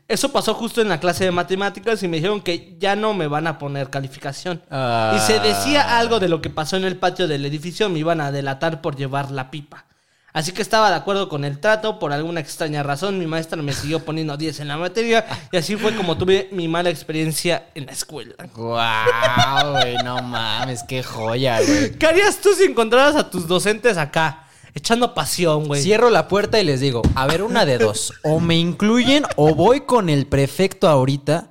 [0.06, 3.28] Eso pasó justo en la clase de matemáticas y me dijeron que ya no me
[3.28, 4.60] van a poner calificación.
[4.70, 5.16] Ah.
[5.16, 8.20] Y se decía algo de lo que pasó en el patio del edificio, me iban
[8.20, 9.86] a delatar por llevar la pipa.
[10.32, 13.72] Así que estaba de acuerdo con el trato, por alguna extraña razón mi maestra me
[13.72, 17.86] siguió poniendo 10 en la materia y así fue como tuve mi mala experiencia en
[17.86, 18.34] la escuela.
[18.54, 21.92] Guau, güey, no mames, qué joya, güey.
[21.98, 25.82] ¿Qué harías tú si encontraras a tus docentes acá, echando pasión, güey?
[25.82, 28.12] Cierro la puerta y les digo, a ver, una de dos.
[28.22, 31.48] O me incluyen o voy con el prefecto ahorita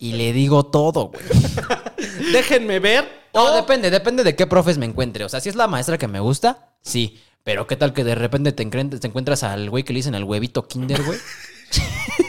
[0.00, 1.22] y le digo todo, güey.
[2.32, 3.22] Déjenme ver.
[3.34, 5.24] No, o- depende, depende de qué profes me encuentre.
[5.24, 7.20] O sea, si es la maestra que me gusta, sí.
[7.44, 10.24] Pero qué tal que de repente te, te encuentras al güey que le dicen al
[10.24, 11.18] huevito kinder, güey.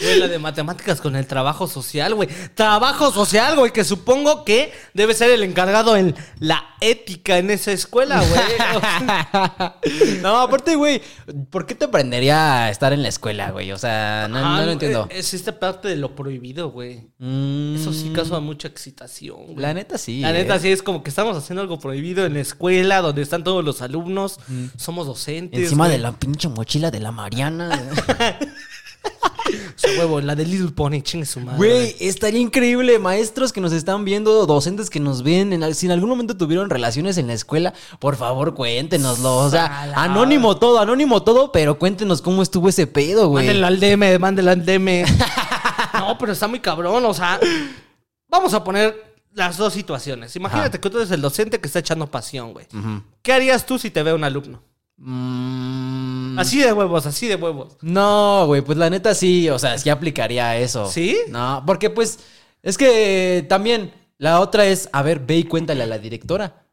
[0.00, 2.28] Güey, la de matemáticas con el trabajo social, güey.
[2.54, 7.72] Trabajo social, güey, que supongo que debe ser el encargado en la ética en esa
[7.72, 8.40] escuela, güey.
[10.22, 11.00] no, aparte, güey,
[11.50, 13.72] ¿por qué te aprendería a estar en la escuela, güey?
[13.72, 15.06] O sea, no, Ah, no lo entiendo.
[15.10, 17.08] Es esta parte de lo prohibido, güey.
[17.18, 19.56] Mm, Eso sí causa mucha excitación, güey.
[19.56, 20.20] La neta sí.
[20.20, 20.60] La neta eh.
[20.60, 23.82] sí es como que estamos haciendo algo prohibido en la escuela donde están todos los
[23.82, 24.38] alumnos.
[24.76, 25.60] Somos docentes.
[25.60, 25.96] Encima güey.
[25.96, 27.70] de la pinche mochila de la Mariana.
[29.76, 31.56] Su huevo, la de Little Pony, chingue su madre.
[31.56, 32.98] Güey, estaría increíble.
[32.98, 36.70] Maestros que nos están viendo, docentes que nos ven, en si en algún momento tuvieron
[36.70, 39.36] relaciones en la escuela, por favor, cuéntenoslo.
[39.36, 43.46] O sea, anónimo todo, anónimo todo, pero cuéntenos cómo estuvo ese pedo, güey.
[43.46, 45.04] Mándenlo al DM, mándenlo al DM.
[45.94, 47.40] no, pero está muy cabrón, o sea.
[48.28, 50.34] Vamos a poner las dos situaciones.
[50.36, 50.80] Imagínate Ajá.
[50.80, 52.66] que tú eres el docente que está echando pasión, güey.
[53.22, 54.62] ¿Qué harías tú si te ve un alumno?
[54.96, 57.76] Mm, Así de huevos, así de huevos.
[57.80, 60.86] No, güey, pues la neta sí, o sea, sí aplicaría eso.
[60.88, 61.16] ¿Sí?
[61.28, 62.20] No, porque pues
[62.62, 66.66] es que también la otra es, a ver, ve y cuéntale a la directora.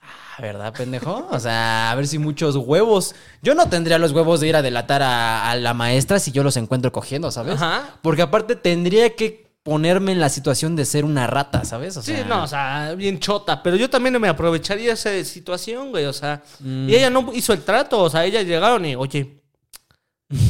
[0.00, 1.28] Ah, ¿verdad, pendejo?
[1.30, 3.14] O sea, a ver si muchos huevos.
[3.42, 6.42] Yo no tendría los huevos de ir a delatar a, a la maestra si yo
[6.42, 7.54] los encuentro cogiendo, ¿sabes?
[7.56, 7.98] Ajá.
[8.02, 11.96] Porque aparte tendría que ponerme en la situación de ser una rata, ¿sabes?
[11.96, 13.62] O Sí, no, o sea, bien chota.
[13.62, 16.06] Pero yo también me aprovecharía esa situación, güey.
[16.06, 16.88] O sea, Mm.
[16.88, 18.00] y ella no hizo el trato.
[18.02, 19.42] O sea, ellas llegaron y, oye,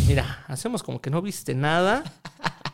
[0.07, 2.05] mira, hacemos como que no viste nada.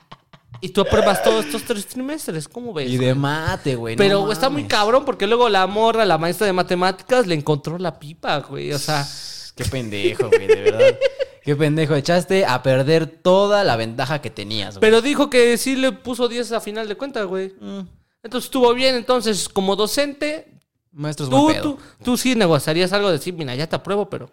[0.62, 2.48] Y tú apruebas todos estos tres trimestres.
[2.48, 2.88] ¿Cómo ves?
[2.90, 3.94] Y de mate, güey.
[3.94, 7.76] no Pero está muy cabrón porque luego la morra, la maestra de matemáticas, le encontró
[7.76, 8.72] la pipa, güey.
[8.72, 9.06] O sea,
[9.54, 10.98] Qué pendejo, güey, de verdad.
[11.46, 11.94] Qué pendejo.
[11.94, 14.80] Echaste a perder toda la ventaja que tenías, güey.
[14.80, 17.54] pero dijo que sí le puso 10 a final de cuentas, güey.
[17.60, 17.80] Mm,
[18.24, 18.96] Entonces estuvo bien.
[18.96, 20.58] Entonces, como docente,
[20.92, 21.62] maestro es tú, buen pedo.
[21.62, 24.28] tú, tú sí negociarías algo de decir, mira, ya te apruebo, pero.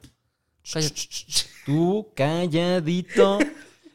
[0.74, 1.02] cállate".
[1.66, 3.38] Tú calladito.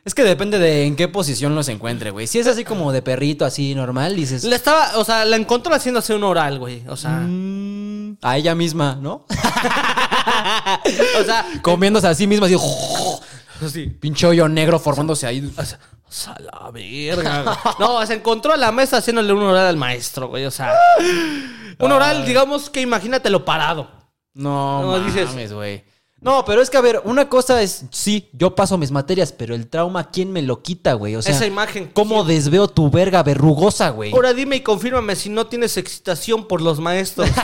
[0.09, 2.27] Es que depende de en qué posición los encuentre, güey.
[2.27, 4.43] Si es así como de perrito, así normal, dices.
[4.45, 6.83] La estaba, o sea, la encontró haciéndose un oral, güey.
[6.89, 9.27] O sea, "Mm", a ella misma, ¿no?
[11.21, 12.57] o sea, Comiéndose a sí misma, así.
[13.67, 13.87] así.
[13.89, 15.53] Pinche hoyo negro formándose ahí.
[15.59, 17.59] O sea, o sea, la verga.
[17.79, 20.47] No, se encontró a la mesa haciéndole un oral al maestro, güey.
[20.47, 20.73] O sea,
[21.79, 23.91] un oral, digamos que imagínatelo parado.
[24.33, 25.85] No, No, mames, dices- güey.
[26.21, 29.55] No, pero es que, a ver, una cosa es, sí, yo paso mis materias, pero
[29.55, 31.15] el trauma, ¿quién me lo quita, güey?
[31.15, 31.91] O sea, Esa imagen.
[31.95, 34.13] ¿cómo desveo tu verga verrugosa, güey?
[34.13, 37.29] Ahora dime y confírmame si no tienes excitación por los maestros.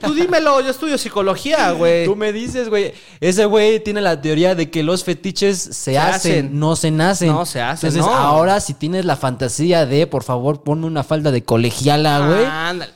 [0.00, 2.04] Tú dímelo, yo estudio psicología, güey.
[2.04, 2.92] Tú me dices, güey.
[3.20, 6.60] Ese güey tiene la teoría de que los fetiches se, hacen, hacen.
[6.60, 7.28] no se nacen.
[7.28, 8.14] No se hacen, Entonces, no.
[8.16, 12.44] ahora si tienes la fantasía de, por favor, ponme una falda de colegiala, güey.
[12.44, 12.92] Ándale.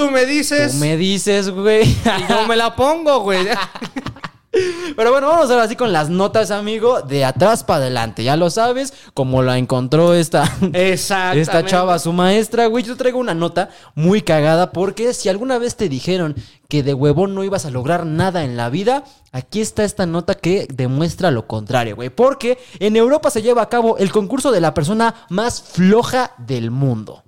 [0.00, 1.82] Tú me dices Tú me dices, güey.
[1.90, 3.46] y yo me la pongo, güey.
[4.96, 8.24] Pero bueno, vamos ahora sí con las notas, amigo, de atrás para adelante.
[8.24, 12.82] Ya lo sabes, como la encontró esta, esta chava, su maestra, güey.
[12.82, 16.34] Yo traigo una nota muy cagada porque si alguna vez te dijeron
[16.68, 20.34] que de huevón no ibas a lograr nada en la vida, aquí está esta nota
[20.34, 22.08] que demuestra lo contrario, güey.
[22.08, 26.70] Porque en Europa se lleva a cabo el concurso de la persona más floja del
[26.70, 27.22] mundo.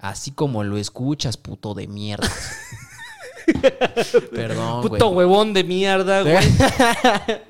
[0.00, 2.28] Así como lo escuchas, puto de mierda.
[4.32, 4.90] Perdón, güey.
[4.90, 6.36] Puto huevón de mierda, güey.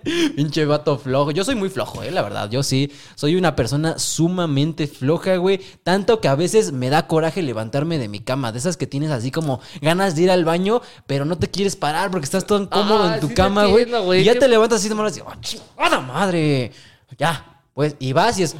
[0.37, 1.31] Pinche vato flojo.
[1.31, 2.51] Yo soy muy flojo, eh, la verdad.
[2.51, 2.91] Yo sí.
[3.15, 5.61] Soy una persona sumamente floja, güey.
[5.83, 8.51] Tanto que a veces me da coraje levantarme de mi cama.
[8.53, 11.77] De esas que tienes así como ganas de ir al baño, pero no te quieres
[11.77, 14.21] parar porque estás todo incómodo Ah, en tu sí te cama, güey.
[14.21, 16.73] Y ya Qué- te levantas así de malas y oh, chingada madre!
[17.19, 18.57] Ya, pues, y vas y es.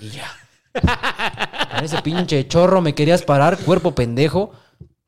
[0.00, 0.30] Y ya.
[0.80, 4.52] Con ese pinche chorro me querías parar, cuerpo pendejo.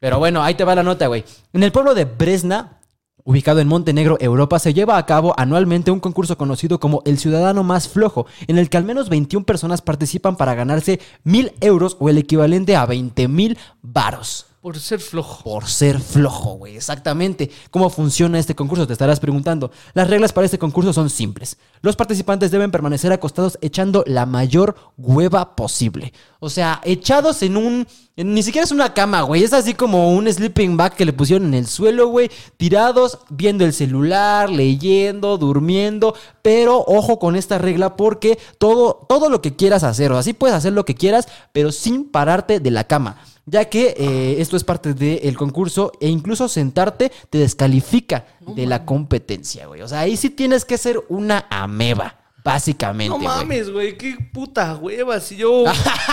[0.01, 1.25] Pero bueno, ahí te va la nota, güey.
[1.53, 2.79] En el pueblo de Bresna,
[3.25, 7.65] ubicado en Montenegro, Europa, se lleva a cabo anualmente un concurso conocido como El Ciudadano
[7.65, 12.09] Más Flojo, en el que al menos 21 personas participan para ganarse mil euros o
[12.09, 14.47] el equivalente a 20 mil varos.
[14.69, 15.45] Por ser flojo.
[15.45, 16.77] Por ser flojo, güey.
[16.77, 17.51] Exactamente.
[17.71, 18.87] ¿Cómo funciona este concurso?
[18.87, 19.71] Te estarás preguntando.
[19.95, 21.57] Las reglas para este concurso son simples.
[21.81, 26.13] Los participantes deben permanecer acostados echando la mayor hueva posible.
[26.39, 27.87] O sea, echados en un...
[28.15, 29.43] ni siquiera es una cama, güey.
[29.43, 32.31] Es así como un sleeping bag que le pusieron en el suelo, güey.
[32.59, 36.15] Tirados, viendo el celular, leyendo, durmiendo.
[36.43, 40.55] Pero ojo con esta regla porque todo, todo lo que quieras hacer, o así puedes
[40.55, 43.17] hacer lo que quieras, pero sin pararte de la cama
[43.51, 48.85] ya que eh, esto es parte del concurso e incluso sentarte te descalifica de la
[48.85, 49.83] competencia, güey.
[49.83, 53.97] O sea, ahí sí tienes que ser una ameba, básicamente, No mames, güey.
[53.97, 55.21] Qué puta hueva.
[55.21, 55.65] Si yo.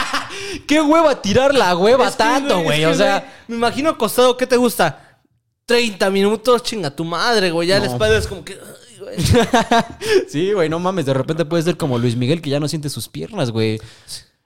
[0.68, 2.84] Qué hueva tirar la hueva Es tanto, güey.
[2.86, 4.36] O sea, Me imagino acostado.
[4.38, 5.22] ¿Qué te gusta?
[5.66, 7.68] 30 minutos, chinga tu madre, güey.
[7.70, 7.92] Ya la No.
[7.94, 8.54] espalda es como que.
[8.54, 9.16] ay, güey.
[10.28, 11.06] sí, güey, no mames.
[11.06, 13.80] De repente puede ser como Luis Miguel que ya no siente sus piernas, güey.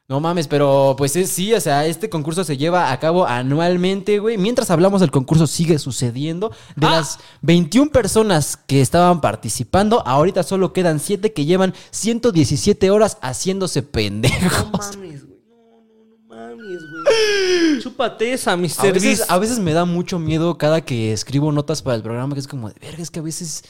[0.10, 4.17] No mames, pero pues es, sí, o sea, este concurso se lleva a cabo anualmente,
[4.17, 4.39] güey.
[4.39, 6.50] Mientras hablamos, el concurso sigue sucediendo.
[6.76, 6.91] De Ah.
[6.98, 13.84] las 21 personas que estaban participando, ahorita solo quedan 7 que llevan 117 horas haciéndose
[13.84, 14.65] pendejos.
[14.72, 15.39] No mames, güey.
[15.48, 17.80] No, no, no mames, güey.
[17.84, 18.93] Chúpate esa, A Mr.
[18.93, 19.30] veces, Beast.
[19.32, 22.48] a veces me da mucho miedo cada que escribo notas para el programa, que es
[22.48, 23.63] como, de verga, es que a veces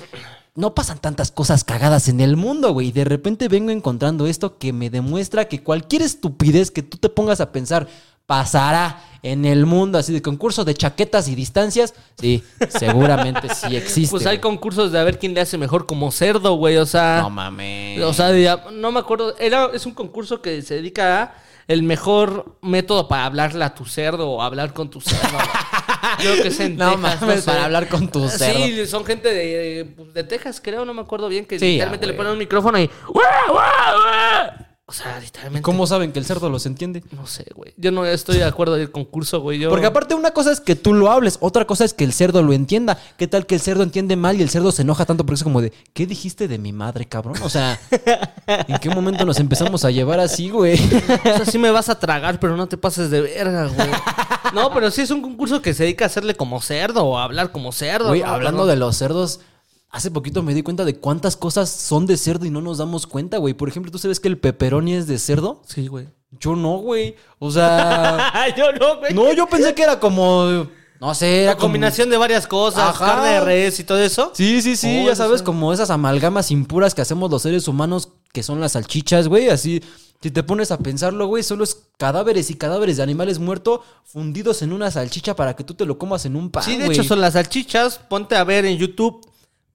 [0.56, 2.88] no pasan tantas cosas cagadas en el mundo, güey.
[2.88, 7.10] Y de repente vengo encontrando esto que me demuestra que cualquier estupidez que tú te
[7.10, 7.88] pongas a pensar
[8.26, 14.12] pasará en el mundo, así de concurso de chaquetas y distancias, sí, seguramente sí existe.
[14.12, 14.42] Pues hay güey.
[14.42, 16.78] concursos de a ver quién le hace mejor como cerdo, güey.
[16.78, 17.22] O sea.
[17.22, 18.02] No mames.
[18.04, 18.32] O sea,
[18.72, 19.36] no me acuerdo.
[19.40, 21.36] Era, es un concurso que se dedica a
[21.70, 25.38] el mejor método para hablarle a tu cerdo o hablar con tu cerdo.
[26.18, 27.22] Creo que es en No Texas.
[27.22, 27.46] mames, sé.
[27.46, 28.60] para hablar con tu cerdo.
[28.66, 32.06] Sí, son gente de, pues, de Texas, creo, no me acuerdo bien, que Sí, literalmente
[32.06, 32.88] ah, le ponen un micrófono y.
[33.08, 33.56] "Guau, guau,
[34.02, 34.69] guau".
[34.90, 35.62] O sea, literalmente.
[35.62, 37.04] ¿Cómo saben que el cerdo los entiende?
[37.12, 37.76] No sé, güey.
[37.78, 39.60] Yo no estoy de acuerdo del concurso, güey.
[39.60, 39.70] Yo...
[39.70, 42.42] Porque aparte una cosa es que tú lo hables, otra cosa es que el cerdo
[42.42, 42.98] lo entienda.
[43.16, 45.44] ¿Qué tal que el cerdo entiende mal y el cerdo se enoja tanto porque es
[45.44, 47.36] como de, ¿qué dijiste de mi madre, cabrón?
[47.44, 47.80] O sea,
[48.48, 50.74] ¿en qué momento nos empezamos a llevar así, güey?
[50.74, 53.90] O sea, sí me vas a tragar, pero no te pases de verga, güey.
[54.56, 57.26] No, pero sí es un concurso que se dedica a hacerle como cerdo o a
[57.26, 58.08] hablar como cerdo.
[58.08, 58.30] Güey, ¿no?
[58.30, 59.40] hablando de los cerdos,
[59.92, 63.08] hace poquito me di cuenta de cuántas cosas son de cerdo y no nos damos
[63.08, 63.54] cuenta, güey.
[63.54, 65.62] Por ejemplo, ¿tú sabes que el pepperoni es de cerdo?
[65.68, 66.08] Sí, güey.
[66.40, 67.16] Yo no, güey.
[67.40, 69.14] O sea, Yo no, güey.
[69.14, 70.68] no, yo pensé que era como,
[71.02, 73.06] no sé, La como- combinación de varias cosas, Ajá.
[73.16, 74.32] carne de res y todo eso.
[74.36, 75.46] Sí, sí, sí, Oh, ya sabes, sí.
[75.46, 79.82] como esas amalgamas impuras que hacemos los seres humanos, que son las salchichas, güey, así.
[80.22, 84.62] Si te pones a pensarlo, güey, solo es cadáveres y cadáveres de animales muertos fundidos
[84.62, 86.98] en una salchicha para que tú te lo comas en un pan, Sí, de güey.
[86.98, 88.00] hecho son las salchichas.
[88.00, 89.22] Ponte a ver en YouTube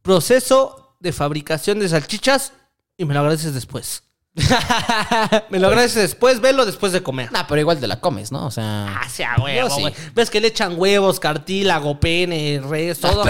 [0.04, 2.52] proceso de fabricación de salchichas
[2.96, 4.02] y me lo agradeces después.
[5.50, 7.32] me lo agradeces después, velo después de comer.
[7.32, 8.46] Nah, pero igual te la comes, ¿no?
[8.46, 9.00] O sea...
[9.00, 9.80] Ah, sea huevo, sí.
[9.80, 9.94] güey.
[10.14, 13.24] Ves que le echan huevos, cartílago, pene, res, todo.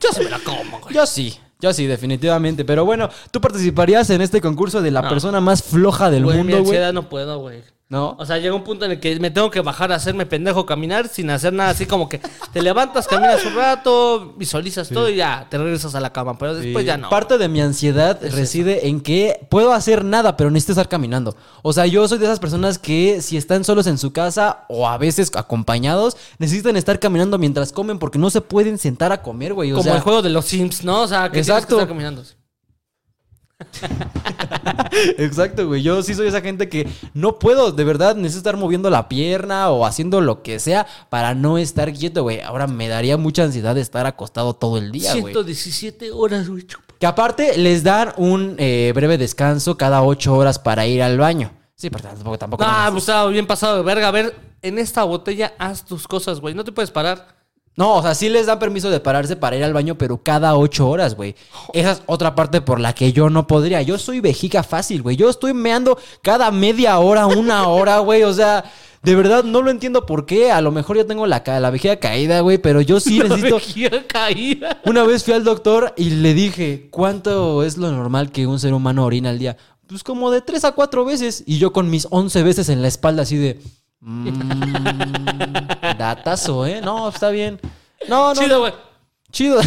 [0.00, 0.94] Yo sí me la como, güey.
[0.94, 2.64] Yo sí, yo sí, definitivamente.
[2.64, 5.08] Pero bueno, ¿tú participarías en este concurso de la No.
[5.08, 6.92] persona más floja del Güey, mi mundo, güey?
[6.92, 7.62] no puedo, güey.
[7.92, 8.16] ¿No?
[8.18, 10.64] O sea, llega un punto en el que me tengo que bajar a hacerme pendejo,
[10.64, 15.16] caminar sin hacer nada así como que te levantas, caminas un rato, visualizas todo y
[15.16, 16.38] ya te regresas a la cama.
[16.38, 16.86] Pero después Sí.
[16.86, 17.10] ya no.
[17.10, 21.36] Parte de mi ansiedad reside en que puedo hacer nada, pero necesito estar caminando.
[21.60, 24.88] O sea, yo soy de esas personas que si están solos en su casa o
[24.88, 29.52] a veces acompañados, necesitan estar caminando mientras comen porque no se pueden sentar a comer,
[29.52, 29.70] güey.
[29.70, 31.02] O como sea, el juego de los Sims, ¿no?
[31.02, 31.66] O sea, que Exacto.
[31.66, 32.22] tienes que estar caminando.
[35.18, 35.82] Exacto, güey.
[35.82, 39.70] Yo sí soy esa gente que no puedo, de verdad, necesito estar moviendo la pierna
[39.70, 42.40] o haciendo lo que sea para no estar quieto, güey.
[42.40, 45.32] Ahora me daría mucha ansiedad de estar acostado todo el día, güey.
[45.32, 46.66] 117 horas, güey.
[46.98, 51.50] Que aparte les dan un eh, breve descanso cada ocho horas para ir al baño.
[51.74, 52.64] Sí, pero tampoco, tampoco.
[52.64, 54.06] Ah, no, pues estaba bien pasado de verga.
[54.08, 56.54] A ver, en esta botella haz tus cosas, güey.
[56.54, 57.41] No te puedes parar.
[57.74, 60.56] No, o sea, sí les dan permiso de pararse para ir al baño, pero cada
[60.56, 61.34] ocho horas, güey.
[61.72, 63.80] Esa es otra parte por la que yo no podría.
[63.80, 65.16] Yo soy vejiga fácil, güey.
[65.16, 68.24] Yo estoy meando cada media hora, una hora, güey.
[68.24, 68.64] O sea,
[69.02, 70.52] de verdad no lo entiendo por qué.
[70.52, 73.54] A lo mejor yo tengo la, la vejiga caída, güey, pero yo sí necesito.
[73.54, 74.82] Vejiga caída.
[74.84, 78.74] Una vez fui al doctor y le dije, ¿cuánto es lo normal que un ser
[78.74, 79.56] humano orina al día?
[79.86, 81.42] Pues como de tres a cuatro veces.
[81.46, 83.60] Y yo con mis once veces en la espalda así de...
[84.02, 86.80] mm, datazo, ¿eh?
[86.82, 87.58] No, está bien.
[88.08, 88.40] No, no.
[88.40, 88.72] Chido, güey.
[89.30, 89.60] Chido.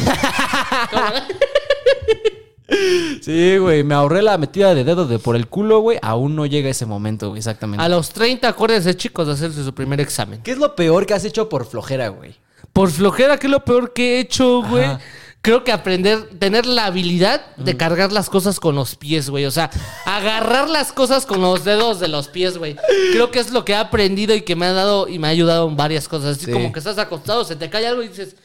[3.21, 3.83] sí, güey.
[3.83, 5.97] Me ahorré la metida de dedo de por el culo, güey.
[6.01, 7.83] Aún no llega ese momento, güey, exactamente.
[7.83, 10.41] A los 30, acuérdense, chicos, de hacerse su primer examen.
[10.43, 12.35] ¿Qué es lo peor que has hecho por flojera, güey?
[12.73, 14.85] Por flojera, ¿qué es lo peor que he hecho, güey?
[14.85, 14.99] Ajá.
[15.45, 19.45] Creo que aprender, tener la habilidad de cargar las cosas con los pies, güey.
[19.45, 19.69] O sea,
[20.03, 22.75] agarrar las cosas con los dedos de los pies, güey.
[23.11, 25.29] Creo que es lo que he aprendido y que me ha dado y me ha
[25.29, 26.37] ayudado en varias cosas.
[26.37, 26.51] Así Sí.
[26.51, 28.35] como que estás acostado, se te cae algo y dices,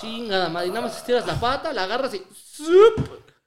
[0.00, 0.66] chingada madre.
[0.66, 2.22] Y nada más estiras la pata, la agarras y.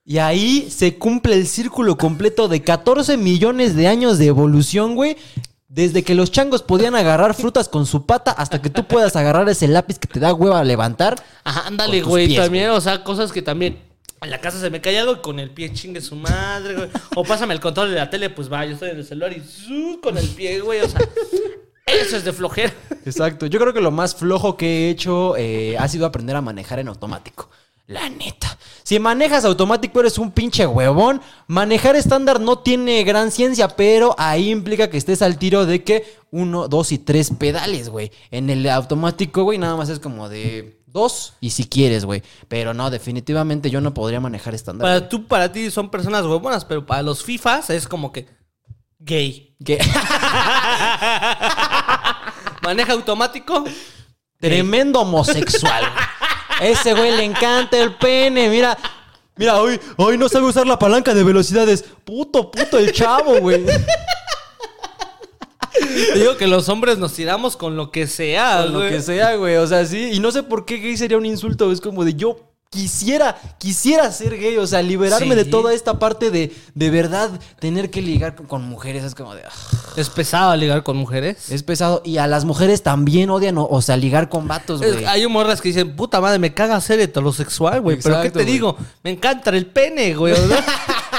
[0.06, 5.18] Y ahí se cumple el círculo completo de 14 millones de años de evolución, güey.
[5.74, 9.48] Desde que los changos podían agarrar frutas con su pata hasta que tú puedas agarrar
[9.48, 11.16] ese lápiz que te da hueva a levantar.
[11.46, 12.28] Ajá, ándale, güey.
[12.28, 13.80] pies, También, o sea, cosas que también.
[14.22, 16.90] En la casa se me cae algo y con el pie chingue su madre, güey.
[17.16, 19.40] O pásame el control de la tele, pues va, yo estoy en el celular y
[19.40, 20.02] ¡zu!
[20.04, 20.82] con el pie, güey.
[20.82, 21.00] O sea,
[21.86, 22.74] eso es de flojera.
[23.06, 23.46] Exacto.
[23.46, 26.80] Yo creo que lo más flojo que he hecho eh, ha sido aprender a manejar
[26.80, 27.50] en automático.
[27.92, 28.58] La neta.
[28.84, 31.22] Si manejas automático eres un pinche huevón.
[31.48, 36.06] Manejar estándar no tiene gran ciencia, pero ahí implica que estés al tiro de que
[36.32, 38.12] uno, dos y tres pedales, güey.
[38.32, 42.24] En el automático, güey, nada más es como de dos y si quieres, güey.
[42.48, 44.86] Pero no, definitivamente yo no podría manejar estándar.
[44.86, 48.28] Para tú, para ti son personas huevonas, pero para los FIFAs es como que
[49.00, 49.56] gay.
[49.64, 49.80] ¿Qué?
[52.64, 53.66] Maneja automático.
[54.40, 55.84] Tremendo homosexual.
[56.62, 58.48] Ese güey le encanta el pene.
[58.50, 58.78] Mira,
[59.36, 61.84] mira, hoy, hoy no sabe usar la palanca de velocidades.
[62.06, 63.66] Puto, puto el chavo, güey.
[65.74, 69.36] Te digo que los hombres nos tiramos con lo que sea, Con lo que sea,
[69.36, 69.56] güey.
[69.56, 70.12] O sea, sí.
[70.14, 71.72] Y no sé por qué gay sería un insulto.
[71.72, 74.58] Es como de yo quisiera, quisiera ser gay.
[74.58, 75.36] O sea, liberarme Sí.
[75.36, 79.04] de toda esta parte de de verdad tener que ligar con, con mujeres.
[79.04, 79.44] Es como de.
[79.46, 79.52] ah,
[79.98, 81.52] Es pesado ligar con mujeres.
[81.52, 82.02] es pesado.
[82.06, 85.06] Y a las mujeres también odian, o, o sea, ligar con vatos, güey.
[85.06, 88.00] hay morras que dicen, puta madre, me caga ser heterosexual, güey.
[88.02, 88.78] Pero ¿qué te digo?
[89.04, 90.34] Me encanta el pene, güey.
[90.34, 90.64] ¿verdad?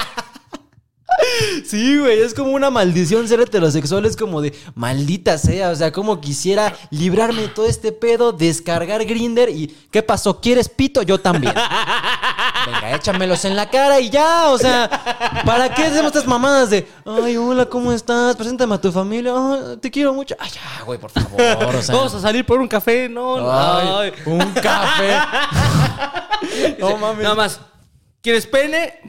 [1.65, 5.91] Sí, güey, es como una maldición ser heterosexual, es como de maldita sea, o sea,
[5.91, 10.39] como quisiera librarme de todo este pedo, descargar Grinder y ¿qué pasó?
[10.41, 11.01] ¿Quieres pito?
[11.01, 11.53] Yo también.
[12.65, 14.89] Venga, échamelos en la cara y ya, o sea,
[15.45, 18.35] ¿para qué hacemos estas mamadas de, ay, hola, ¿cómo estás?
[18.37, 20.35] Preséntame a tu familia, "Ah, te quiero mucho.
[20.39, 21.95] Ay, ya, güey, por favor, o sea.
[21.95, 23.51] Vamos a salir por un café, no, no.
[23.51, 24.13] Ay, ay.
[24.25, 25.17] un café.
[26.79, 27.23] no mames.
[27.23, 27.59] Nada más.
[28.21, 29.01] ¿Quieres pene?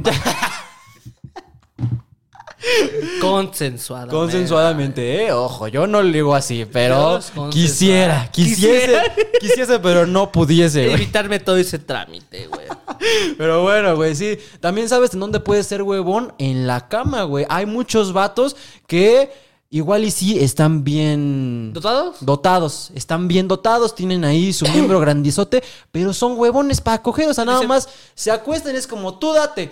[3.20, 4.08] Consensuada.
[4.08, 9.00] Consensuadamente, eh, ojo, yo no lo digo así, pero quisiera, quisiese,
[9.40, 10.94] quisiese, pero no pudiese, güey.
[10.94, 12.66] Evitarme todo ese trámite, güey.
[13.36, 14.38] Pero bueno, güey, sí.
[14.60, 17.44] También sabes en dónde puedes ser huevón en la cama, güey.
[17.50, 18.56] Hay muchos vatos
[18.86, 19.30] que
[19.70, 22.16] igual y sí están bien ¿Dotados?
[22.20, 27.34] dotados, están bien dotados, tienen ahí su miembro grandizote, pero son huevones para coger, o
[27.34, 29.70] sea, nada Dice- más se acuestan, es como tú date.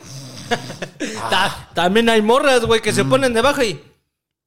[1.30, 2.82] Ta- también hay morras, güey, Mm.
[2.82, 3.74] que se ponen debajo y.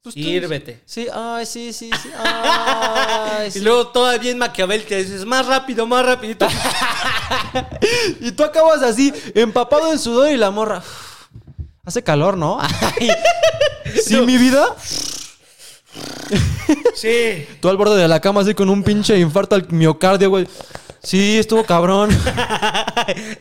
[0.03, 0.81] Pues tú- Sírvete.
[0.85, 2.09] Sí, ay, sí, sí, sí.
[2.23, 3.59] Ay, Y sí.
[3.61, 6.47] luego todavía en Maquiavel te dices, más rápido, más rapidito.
[8.21, 10.83] Y tú acabas así, empapado en sudor y la morra.
[11.83, 12.59] Hace calor, ¿no?
[12.61, 13.09] Ay.
[14.03, 14.75] ¿Sí, mi vida?
[16.95, 17.47] sí.
[17.61, 20.47] Tú al borde de la cama así con un pinche infarto al miocardio, güey.
[21.05, 22.09] Sí, estuvo cabrón.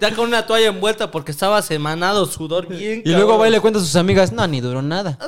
[0.00, 3.02] Ya con una toalla envuelta porque estaba semanado, sudor bien.
[3.04, 5.18] Y luego va y le cuenta a sus amigas, no, ni duró nada.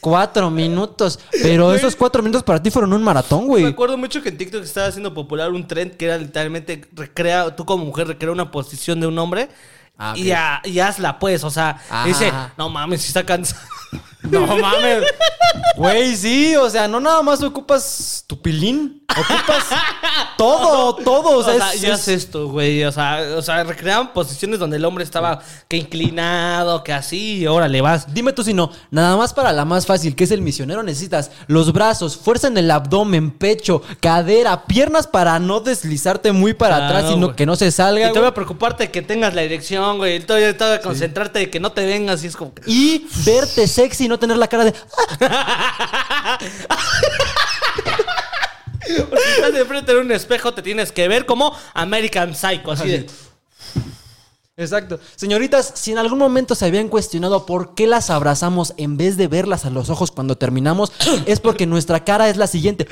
[0.00, 1.18] Cuatro minutos.
[1.42, 3.64] Pero esos cuatro minutos para ti fueron un maratón, Me güey.
[3.66, 7.66] acuerdo mucho que en TikTok estaba haciendo popular un trend que era literalmente recrea, tú
[7.66, 9.50] como mujer recrea una posición de un hombre
[9.98, 10.32] Ah, y,
[10.70, 13.60] y hazla pues, o sea, Ajá, dice, no mames, si está cansado.
[14.22, 15.02] No mames.
[15.76, 19.01] Güey, sí, o sea, no nada más ocupas tu pilín.
[19.12, 19.64] Ocupas
[20.36, 21.38] todo, todo.
[21.38, 22.82] O sea, es- ya es- es esto, güey.
[22.84, 27.46] O sea, o sea, recreaban posiciones donde el hombre estaba que inclinado, que así, y
[27.46, 28.12] órale, vas.
[28.12, 31.30] Dime tú si no, nada más para la más fácil, que es el misionero, necesitas
[31.46, 36.96] los brazos, fuerza en el abdomen, pecho, cadera, piernas para no deslizarte muy para Claro,
[36.96, 38.08] atrás, sino que no se salga.
[38.08, 40.16] Y te voy a preocuparte que tengas la dirección, güey.
[40.16, 42.62] Y todavía todavía concentrarte de que no te vengas y es como que...
[42.66, 44.74] Y verte sexy y no tener la cara de.
[49.36, 53.06] Estás de frente de un espejo, te tienes que ver como American Psycho, así de...
[54.56, 55.00] Exacto.
[55.16, 59.26] Señoritas, si en algún momento se habían cuestionado por qué las abrazamos en vez de
[59.26, 60.92] verlas a los ojos cuando terminamos,
[61.26, 62.86] es porque nuestra cara es la siguiente.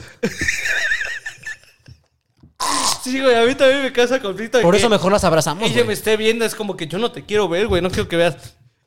[3.04, 4.58] Sí, güey, a mí también me causa conflicto.
[4.58, 5.64] de Por que eso mejor las abrazamos.
[5.64, 5.86] Ella güey.
[5.88, 7.80] me esté viendo, es como que yo no te quiero ver, güey.
[7.82, 8.36] No quiero que veas.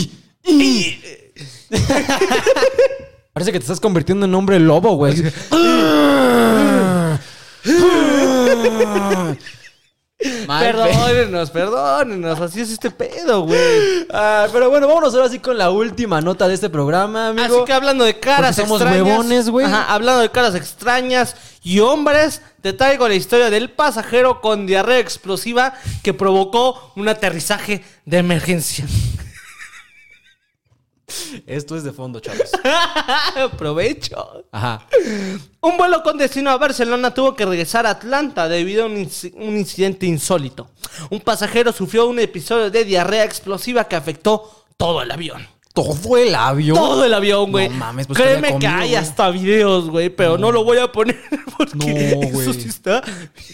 [3.33, 5.15] Parece que te estás convirtiendo en hombre lobo, güey.
[10.47, 12.39] Mal Perdónenos, perdónenos.
[12.39, 14.07] Así es este pedo, güey.
[14.09, 17.57] Ah, pero bueno, vámonos ahora sí con la última nota de este programa, amigo.
[17.57, 19.05] Así que hablando de caras Porque somos extrañas.
[19.05, 19.65] huevones, güey.
[19.65, 24.99] Ajá, hablando de caras extrañas y hombres, te traigo la historia del pasajero con diarrea
[24.99, 28.85] explosiva que provocó un aterrizaje de emergencia.
[31.45, 32.49] Esto es de fondo, chavos.
[33.35, 34.45] Aprovecho.
[34.51, 34.87] Ajá.
[35.61, 39.33] Un vuelo con destino a Barcelona tuvo que regresar a Atlanta debido a un, inci-
[39.35, 40.69] un incidente insólito.
[41.09, 45.47] Un pasajero sufrió un episodio de diarrea explosiva que afectó todo el avión.
[45.73, 46.77] Todo el avión.
[46.77, 47.67] Todo el avión, güey.
[47.69, 50.51] No mames, pues, Créeme ¿qué había que hay hasta videos, güey, pero no.
[50.51, 51.19] lo voy a poner
[51.57, 53.01] porque No, eso sí está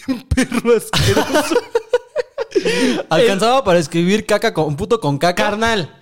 [0.06, 1.54] bien perro asqueroso.
[3.08, 5.42] Alcanzaba para escribir caca con puto con caca.
[5.44, 5.98] Carnal.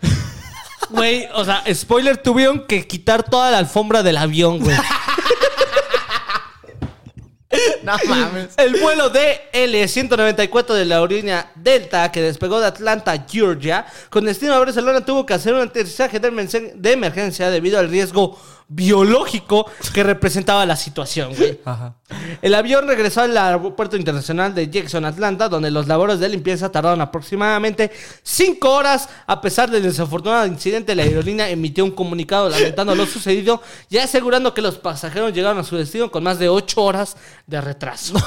[0.91, 4.77] Güey, o sea, spoiler, tuvieron que quitar toda la alfombra del avión, güey.
[7.83, 8.51] No mames.
[8.59, 14.53] El vuelo de L-194 de la aerolínea Delta, que despegó de Atlanta, Georgia, con destino
[14.55, 20.67] a Barcelona, tuvo que hacer un aterrizaje de emergencia debido al riesgo biológico que representaba
[20.67, 21.59] la situación, güey.
[21.65, 21.97] Ajá.
[22.43, 27.01] El avión regresó al aeropuerto internacional de Jackson, Atlanta, donde los labores de limpieza tardaron
[27.01, 27.91] aproximadamente
[28.23, 29.09] cinco horas.
[29.27, 34.53] A pesar del desafortunado incidente, la aerolínea emitió un comunicado lamentando lo sucedido y asegurando
[34.53, 37.17] que los pasajeros llegaron a su destino con más de ocho horas
[37.47, 38.15] de retraso.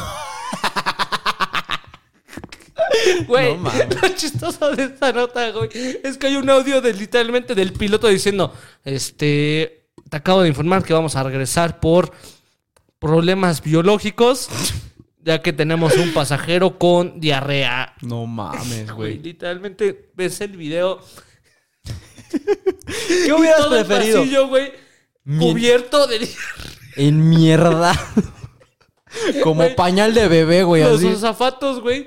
[3.28, 3.72] Güey, No
[4.02, 5.70] lo chistoso de esta nota, güey,
[6.04, 9.81] es que hay un audio de literalmente del piloto diciendo, este,
[10.12, 12.12] te acabo de informar que vamos a regresar por
[13.00, 14.50] problemas biológicos,
[15.24, 17.96] ya que tenemos un pasajero con diarrea.
[18.02, 21.00] No mames, Güey, literalmente ves el video.
[23.26, 24.20] ¿Qué hubieras todo el preferido?
[24.20, 24.74] pasillo, güey,
[25.40, 26.28] cubierto de
[26.98, 27.98] En mierda.
[29.44, 31.16] Como pañal de bebé, güey, los así.
[31.16, 32.06] zapatos, güey.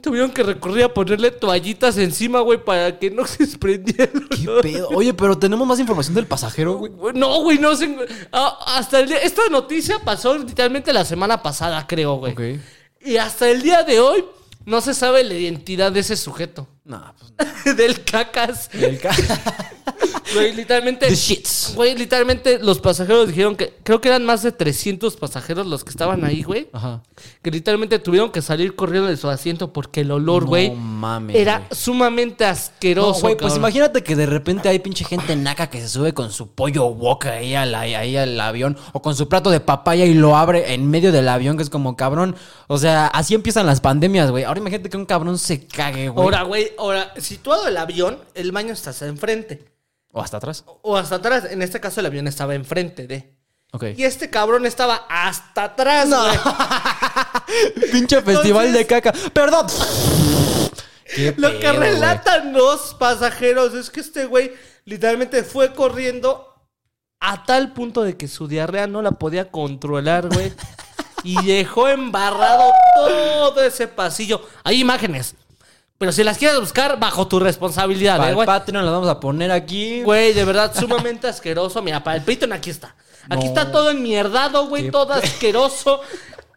[0.00, 4.28] Tuvieron que recurrir a ponerle toallitas encima, güey, para que no se desprendieran.
[4.30, 4.88] ¿Qué pedo?
[4.90, 6.92] Oye, pero tenemos más información del pasajero, güey.
[7.14, 7.96] No, güey, no sé.
[8.32, 12.32] ah, hasta el día- Esta noticia pasó literalmente la semana pasada, creo, güey.
[12.32, 12.60] Ok.
[13.04, 14.24] Y hasta el día de hoy
[14.64, 16.68] no se sabe la identidad de ese sujeto.
[16.84, 17.14] No,
[17.64, 17.76] pues.
[17.76, 18.68] Del cacas.
[18.72, 19.14] El ca-
[20.34, 21.06] Güey, literalmente.
[21.08, 21.72] The shits.
[21.74, 23.74] Güey, literalmente los pasajeros dijeron que.
[23.82, 26.68] Creo que eran más de 300 pasajeros los que estaban ahí, güey.
[26.72, 27.02] Ajá.
[27.42, 30.70] Que literalmente tuvieron que salir corriendo de su asiento porque el olor, No güey.
[30.70, 31.68] mames, Era güey.
[31.72, 33.20] sumamente No, asqueroso.
[33.20, 36.48] güey, pues imagínate que de repente hay pinche gente naca que se sube con su
[36.52, 40.36] pollo wok ahí al, ahí al avión o con su plato de papaya y lo
[40.36, 42.36] abre en medio del avión, que es como cabrón.
[42.68, 44.44] O sea, así empiezan las pandemias, güey.
[44.44, 46.24] Ahora imagínate que un cabrón se cague, güey.
[46.24, 49.64] Ahora, güey, ahora, situado el avión, el baño está hasta enfrente.
[50.12, 50.64] O hasta atrás.
[50.82, 51.44] O hasta atrás.
[51.50, 53.34] En este caso, el avión estaba enfrente de.
[53.72, 53.84] Ok.
[53.96, 56.38] Y este cabrón estaba hasta atrás, güey.
[57.92, 59.12] Pinche festival de caca.
[59.32, 59.66] Perdón.
[61.14, 61.90] Qué Lo que pedo, güey.
[61.90, 64.52] relatan los pasajeros es que este güey
[64.84, 66.48] literalmente fue corriendo
[67.20, 70.52] a tal punto de que su diarrea no la podía controlar, güey.
[71.24, 74.46] y dejó embarrado todo ese pasillo.
[74.64, 75.34] Hay imágenes.
[76.02, 78.46] Pero si las quieres buscar, bajo tu responsabilidad, Para ¿eh, el güey.
[78.46, 80.02] Patreon las vamos a poner aquí.
[80.02, 81.80] Güey, de verdad, sumamente asqueroso.
[81.80, 82.96] Mira, para el Patreon aquí está.
[83.30, 83.50] Aquí No.
[83.50, 86.00] está todo enmierdado, güey, Qué todo asqueroso.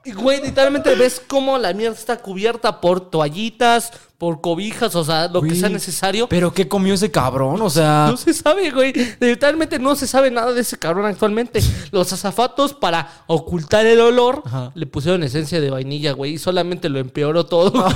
[0.03, 5.27] Y, güey, literalmente ves cómo la mierda está cubierta por toallitas, por cobijas, o sea,
[5.27, 6.27] lo que sea necesario.
[6.27, 8.07] Pero qué comió ese cabrón, o sea.
[8.09, 8.93] No se sabe, güey.
[9.19, 11.59] Literalmente no se sabe nada de ese cabrón actualmente.
[11.91, 14.71] Los azafatos, para ocultar el olor, Ajá.
[14.73, 16.33] le pusieron esencia de vainilla, güey.
[16.33, 17.71] Y solamente lo empeoró todo.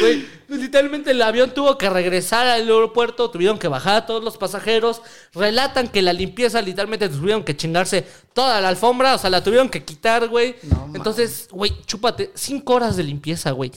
[0.00, 4.36] Güey, literalmente el avión tuvo que regresar al aeropuerto, tuvieron que bajar a todos los
[4.36, 5.02] pasajeros.
[5.34, 9.68] Relatan que la limpieza literalmente tuvieron que chingarse toda la alfombra, o sea, la tuvieron
[9.68, 10.56] que quitar, güey.
[10.94, 13.72] Entonces, güey, chúpate, cinco horas de limpieza, güey.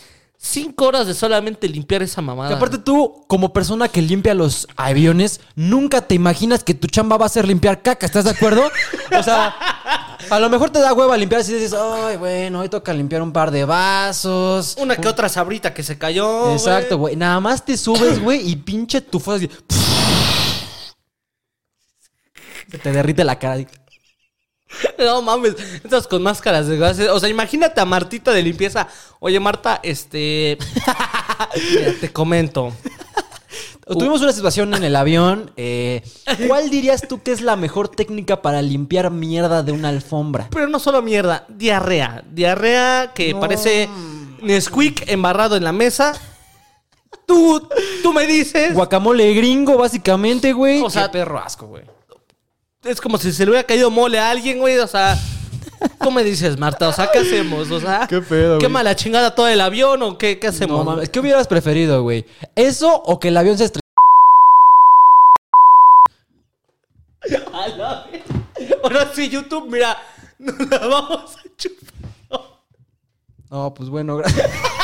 [0.46, 2.50] Cinco horas de solamente limpiar esa mamada.
[2.50, 7.16] Que aparte tú, como persona que limpia los aviones, nunca te imaginas que tu chamba
[7.16, 8.70] va a ser limpiar caca, ¿estás de acuerdo?
[9.18, 9.56] O sea,
[10.30, 13.32] a lo mejor te da hueva limpiar y dices, ay, bueno, hoy toca limpiar un
[13.32, 14.76] par de vasos.
[14.80, 16.52] Una que otra sabrita que se cayó.
[16.54, 17.16] Exacto, güey.
[17.16, 19.50] Nada más te subes, güey, y pinche tu así.
[22.70, 23.58] Se te derrite la cara.
[24.98, 27.00] No mames, estás con máscaras de gas.
[27.00, 28.88] O sea, imagínate a Martita de limpieza.
[29.20, 30.58] Oye, Marta, este.
[31.76, 32.74] Mira, te comento.
[33.86, 35.52] Tuvimos una situación en el avión.
[35.58, 36.02] eh,
[36.48, 40.48] ¿Cuál dirías tú que es la mejor técnica para limpiar mierda de una alfombra?
[40.52, 42.24] Pero no solo mierda, diarrea.
[42.32, 43.40] Diarrea que No.
[43.42, 43.90] parece
[44.42, 46.14] Nesquik embarrado en la mesa.
[47.26, 47.68] Tú,
[48.02, 48.74] tú me dices.
[48.74, 50.82] Guacamole gringo, básicamente, güey.
[50.82, 51.84] O sea, Qué perro asco, güey.
[52.84, 54.78] Es como si se le hubiera caído mole a alguien, güey.
[54.80, 55.18] O sea,
[56.02, 56.88] tú me dices, Marta.
[56.88, 57.70] O sea, ¿qué hacemos?
[57.72, 60.80] O sea, Qué pedo, ¿Qué mala chingada todo el avión o qué, qué hacemos?
[60.80, 62.26] No mames, ¿qué hubieras preferido, güey?
[62.56, 63.72] ¿Eso o que el avión se
[67.24, 68.24] vez.
[68.84, 69.98] Ahora sí, YouTube, mira,
[70.40, 72.42] nos la vamos a chupar.
[73.50, 74.50] No, pues bueno, gracias.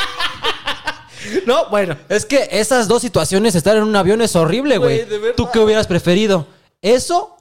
[1.46, 1.96] No, bueno.
[2.08, 5.06] Es que esas dos situaciones, estar en un avión es horrible, Güey.
[5.36, 6.46] ¿Tú qué hubieras preferido?
[6.82, 7.36] ¿Eso?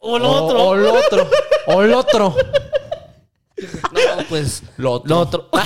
[0.00, 0.64] O lo otro.
[0.64, 1.28] O lo otro.
[1.66, 2.34] O lo otro.
[3.56, 4.62] No, pues.
[4.76, 5.08] Lo otro.
[5.08, 5.48] Lo otro.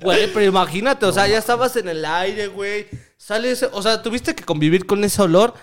[0.00, 2.86] Güey, pero imagínate, o sea, ya estabas en el aire, güey.
[3.16, 5.54] Sales, o sea, tuviste que convivir con ese olor.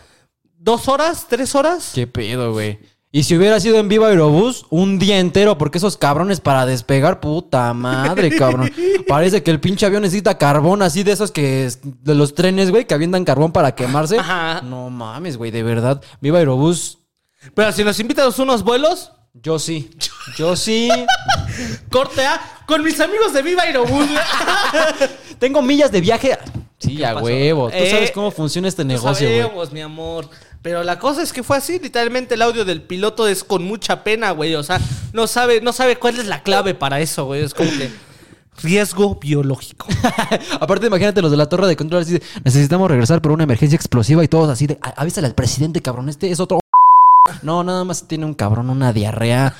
[0.58, 1.28] ¿Dos horas?
[1.30, 1.92] ¿Tres horas?
[1.96, 2.80] ¿Qué pedo, güey?
[3.12, 7.22] Y si hubiera sido en Viva Aerobús, un día entero, porque esos cabrones para despegar,
[7.22, 8.70] puta madre, cabrón.
[9.08, 11.70] Parece que el pinche avión necesita carbón, así de esos que.
[11.82, 14.20] de los trenes, güey, que avientan carbón para quemarse.
[14.20, 14.62] Ajá.
[14.62, 16.02] No mames, güey, de verdad.
[16.20, 17.00] Viva Aerobús,
[17.54, 19.90] Pero si nos invitas a unos vuelos, yo sí.
[20.38, 20.90] Yo sí.
[21.92, 24.08] corte A, con mis amigos de Viva Aerobús.
[25.40, 26.38] Tengo millas de viaje.
[26.78, 27.26] Sí, a pasó?
[27.26, 27.70] huevo.
[27.70, 29.42] Tú Eh, sabes cómo funciona este negocio, güey.
[29.42, 30.30] sabemos, mi amor.
[30.62, 34.04] Pero la cosa es que fue así, literalmente el audio del piloto es con mucha
[34.04, 34.56] pena, güey.
[34.56, 34.80] O sea,
[35.14, 37.44] no sabe, no sabe cuál es la clave para eso, güey.
[37.44, 37.92] Es como que
[38.64, 39.88] riesgo biológico.
[40.60, 43.76] Aparte, imagínate los de la torre de control así de, necesitamos regresar por una emergencia
[43.76, 46.60] explosiva y todos así de, "Ah, avísale al presidente, cabrón, este es otro.
[47.42, 49.56] No, nada más tiene un cabrón, una diarrea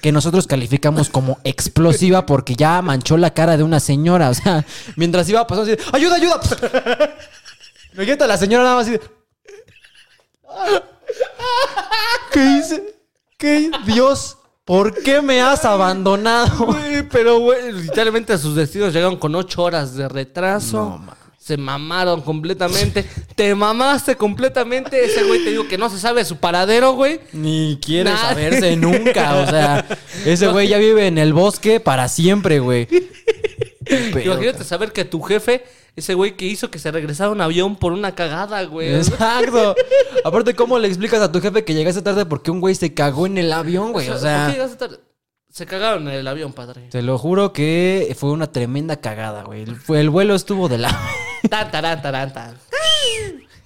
[0.00, 4.30] que nosotros calificamos como explosiva porque ya manchó la cara de una señora.
[4.30, 4.64] O sea,
[4.96, 6.40] mientras iba pasando así ¡ayuda, ayuda!
[7.94, 9.00] Imagínate a la señora nada más así de,
[12.32, 12.94] ¿Qué hice?
[13.36, 13.70] ¿Qué?
[13.86, 16.66] Dios, ¿por qué me has abandonado?
[16.66, 20.76] Güey, pero, güey, literalmente a sus destinos llegaron con ocho horas de retraso.
[20.76, 21.19] No, mames.
[21.40, 23.04] Se mamaron completamente.
[23.34, 25.02] Te mamaste completamente.
[25.02, 27.20] Ese güey te digo que no se sabe su paradero, güey.
[27.32, 29.36] Ni quiere saberse nunca.
[29.36, 29.86] O sea,
[30.26, 32.86] ese güey ya vive en el bosque para siempre, güey.
[33.90, 35.64] Imagínate saber que tu jefe,
[35.96, 38.94] ese güey que hizo que se regresara un avión por una cagada, güey.
[38.94, 39.74] Exacto.
[40.22, 43.26] Aparte, ¿cómo le explicas a tu jefe que llegaste tarde porque un güey se cagó
[43.26, 44.08] en el avión, güey?
[44.08, 44.98] O ¿por qué sea, llegaste tarde?
[45.48, 46.88] Se cagaron en el avión, padre.
[46.90, 49.62] te lo juro que fue una tremenda cagada, güey.
[49.62, 50.96] El, el vuelo estuvo de la...
[51.48, 52.54] Tan, tarán, tarán, tan.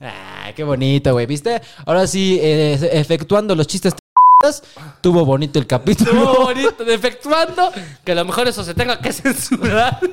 [0.01, 1.27] Ay, qué bonito, güey.
[1.27, 1.62] ¿Viste?
[1.87, 3.95] Ahora sí, eh, efectuando los chistes
[5.01, 6.11] tuvo bonito el capítulo.
[6.11, 7.72] Estuvo bonito, defectuando.
[8.05, 9.99] Que a lo mejor eso se tenga que censurar.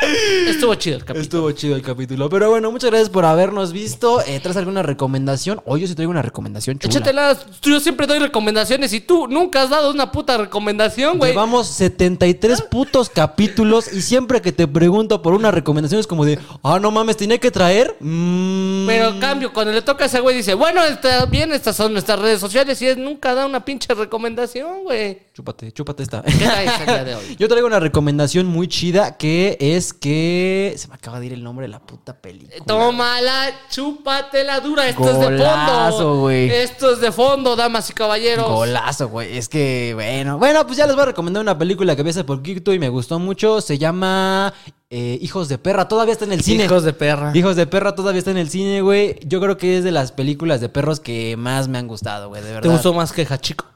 [0.00, 1.22] Estuvo chido el capítulo.
[1.22, 2.28] Estuvo chido el capítulo.
[2.30, 4.20] Pero bueno, muchas gracias por habernos visto.
[4.22, 5.60] Eh, ¿Traes alguna recomendación?
[5.64, 6.92] Hoy yo sí traigo una recomendación chula.
[6.92, 7.46] Échatelas.
[7.62, 11.32] Yo siempre doy recomendaciones y tú nunca has dado una puta recomendación, güey.
[11.32, 16.38] Llevamos 73 putos capítulos y siempre que te pregunto por una recomendación es como de,
[16.62, 17.96] ah, no mames, tenía que traer.
[17.98, 18.86] Mm.
[18.86, 21.92] Pero en cambio, cuando le toca a ese güey, dice, bueno, está bien, estas son
[21.92, 25.18] nuestras redes sociales y él nunca da una pinche recomendación, güey.
[25.34, 26.22] Chúpate, chúpate esta.
[26.22, 27.36] ¿Qué traes el día de hoy?
[27.38, 30.74] Yo traigo una recomendación muy chida que es que.
[30.76, 32.64] Se me acaba de ir el nombre de la puta película.
[32.66, 34.88] Tómala, chúpatela dura.
[34.88, 36.20] Esto es de fondo.
[36.20, 36.50] güey.
[36.50, 38.48] Esto es de fondo, damas y caballeros.
[38.48, 39.36] Golazo, güey.
[39.36, 40.38] Es que, bueno.
[40.38, 42.88] Bueno, pues ya les voy a recomendar una película que vi hace poquito y me
[42.88, 43.60] gustó mucho.
[43.60, 44.52] Se llama
[44.90, 45.88] eh, Hijos de Perra.
[45.88, 46.64] Todavía está en el cine.
[46.64, 47.32] Hijos de perra.
[47.34, 49.18] Hijos de Perra todavía está en el cine, güey.
[49.24, 52.42] Yo creo que es de las películas de perros que más me han gustado, güey,
[52.42, 52.62] de verdad.
[52.62, 53.66] ¿Te gustó más que Hachiko?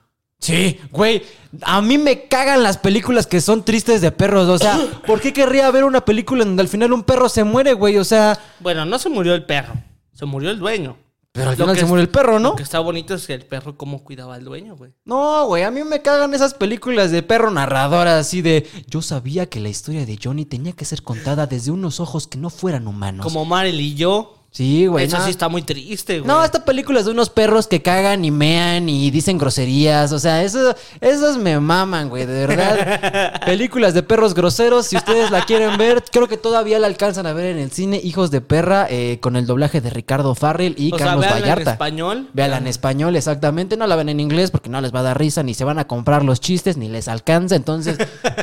[0.42, 1.22] Sí, güey.
[1.62, 4.48] A mí me cagan las películas que son tristes de perros.
[4.48, 7.72] O sea, ¿por qué querría ver una película donde al final un perro se muere,
[7.74, 7.96] güey?
[7.96, 9.72] O sea, Bueno, no se murió el perro.
[10.12, 10.96] Se murió el dueño.
[11.30, 12.50] pero al final se muere el perro, ¿no?
[12.50, 14.92] Lo que está bonito es que el perro cómo cuidaba al dueño, güey.
[15.04, 19.46] No, güey, a mí me cagan esas películas de perro narradoras así de yo sabía
[19.46, 22.88] que la historia de Johnny tenía que ser contada desde unos ojos que no fueran
[22.88, 23.24] humanos.
[23.24, 24.41] Como Maril y yo.
[24.52, 25.06] Sí, güey.
[25.06, 25.24] Eso no.
[25.24, 26.28] sí está muy triste, güey.
[26.28, 30.12] No, esta película es de unos perros que cagan y mean y dicen groserías.
[30.12, 33.40] O sea, eso, esos me maman, güey, de verdad.
[33.46, 37.32] Películas de perros groseros, si ustedes la quieren ver, creo que todavía la alcanzan a
[37.32, 37.98] ver en el cine.
[38.04, 41.32] Hijos de perra, eh, con el doblaje de Ricardo Farrell y o sea, Carlos en
[41.32, 41.72] Vallarta.
[41.72, 42.28] español.
[42.34, 43.78] Véanla en español, exactamente.
[43.78, 45.78] No la ven en inglés porque no les va a dar risa, ni se van
[45.78, 47.56] a comprar los chistes, ni les alcanza.
[47.56, 47.96] Entonces,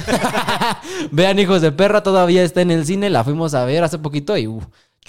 [1.11, 3.11] vean Hijos de Perra, todavía está en el cine.
[3.11, 4.59] La fuimos a ver hace poquito y uh,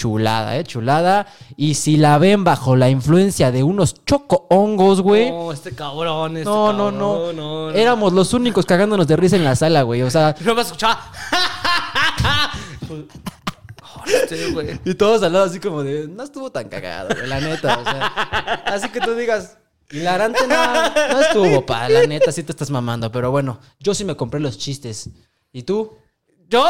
[0.00, 1.26] chulada, eh, chulada.
[1.58, 5.30] Y si la ven bajo la influencia de unos choco hongos, güey.
[5.30, 7.70] No, este cabrón, este No, no, cabrón, no, no, no.
[7.70, 10.00] Éramos los únicos cagándonos de risa en la sala, güey.
[10.00, 11.00] O sea, No me escuchaba.
[14.06, 14.80] Este, güey.
[14.84, 17.78] y todos al lado así como de, no estuvo tan cagado, güey, la neta.
[17.78, 18.06] O sea,
[18.66, 19.58] así que tú digas,
[19.90, 23.12] hilarante no, no estuvo, pa, la neta, sí te estás mamando.
[23.12, 25.10] Pero bueno, yo sí me compré los chistes.
[25.52, 25.96] ¿Y tú?
[26.48, 26.66] Yo,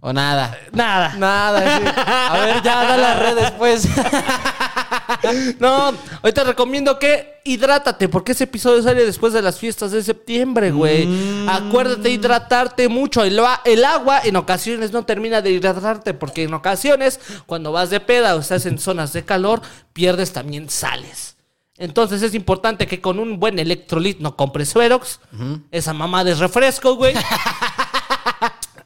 [0.00, 0.58] ¿O nada?
[0.72, 1.14] nada.
[1.16, 1.84] Nada, sí.
[1.96, 3.88] A ver, ya da las redes, pues.
[5.58, 5.92] No,
[6.22, 10.70] hoy te recomiendo que hidrátate, porque ese episodio sale después de las fiestas de septiembre,
[10.70, 11.06] güey.
[11.06, 11.48] Mm.
[11.48, 13.24] Acuérdate hidratarte mucho.
[13.24, 18.00] El, el agua en ocasiones no termina de hidratarte, porque en ocasiones, cuando vas de
[18.00, 21.36] peda o estás en zonas de calor, pierdes también sales.
[21.76, 25.20] Entonces es importante que con un buen electrolit no compres Suerox.
[25.70, 27.14] Esa mamá de refresco, güey.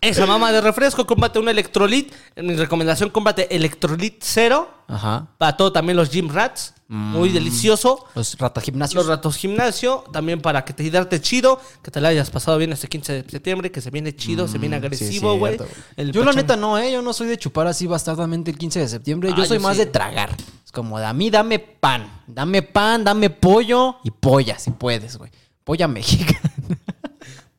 [0.05, 2.13] Esa mamá de refresco, cómprate un electrolit.
[2.37, 4.69] En mi recomendación, cómprate electrolit cero.
[4.87, 5.29] Ajá.
[5.39, 6.75] Para todo también los gym rats.
[6.87, 8.05] Muy delicioso.
[8.15, 8.95] Los ratagimnasios.
[8.95, 10.05] Los ratos gimnasio.
[10.13, 11.59] También para que te hidrates chido.
[11.83, 13.73] Que te la hayas pasado bien este 15 de septiembre.
[13.73, 15.59] Que se viene chido, se viene Mm, agresivo, es güey.
[16.13, 16.93] Yo la neta no, ¿eh?
[16.93, 19.31] Yo no soy de chupar así bastardamente el 15 de septiembre.
[19.37, 19.85] Yo Ah, soy yo más sí.
[19.85, 20.37] de tragar.
[20.65, 22.21] Es como de a mí dame pan.
[22.27, 25.31] Dame pan, dame pollo y polla, si puedes, güey.
[25.65, 26.53] Polla mexicana.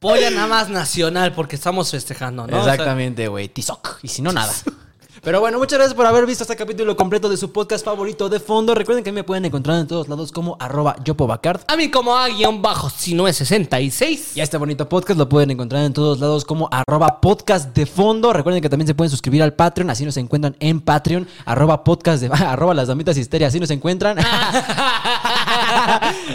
[0.05, 2.59] Polla nada más nacional porque estamos festejando, ¿no?
[2.59, 3.49] O sea, Exactamente, güey.
[3.49, 3.97] Tizoc.
[4.03, 4.53] Y si no, nada.
[5.23, 8.39] Pero bueno, muchas gracias por haber visto este capítulo completo de su podcast favorito de
[8.39, 8.75] fondo.
[8.75, 11.61] Recuerden que me pueden encontrar en todos lados como arroba yopobacard.
[11.67, 14.37] a mí como a guion bajo si no es 66.
[14.37, 17.87] Y a este bonito podcast lo pueden encontrar en todos lados como arroba podcast de
[17.87, 18.31] fondo.
[18.31, 22.21] Recuerden que también se pueden suscribir al Patreon, así nos encuentran en Patreon, arroba podcast
[22.21, 24.19] de arroba las damitas histeria, así nos encuentran.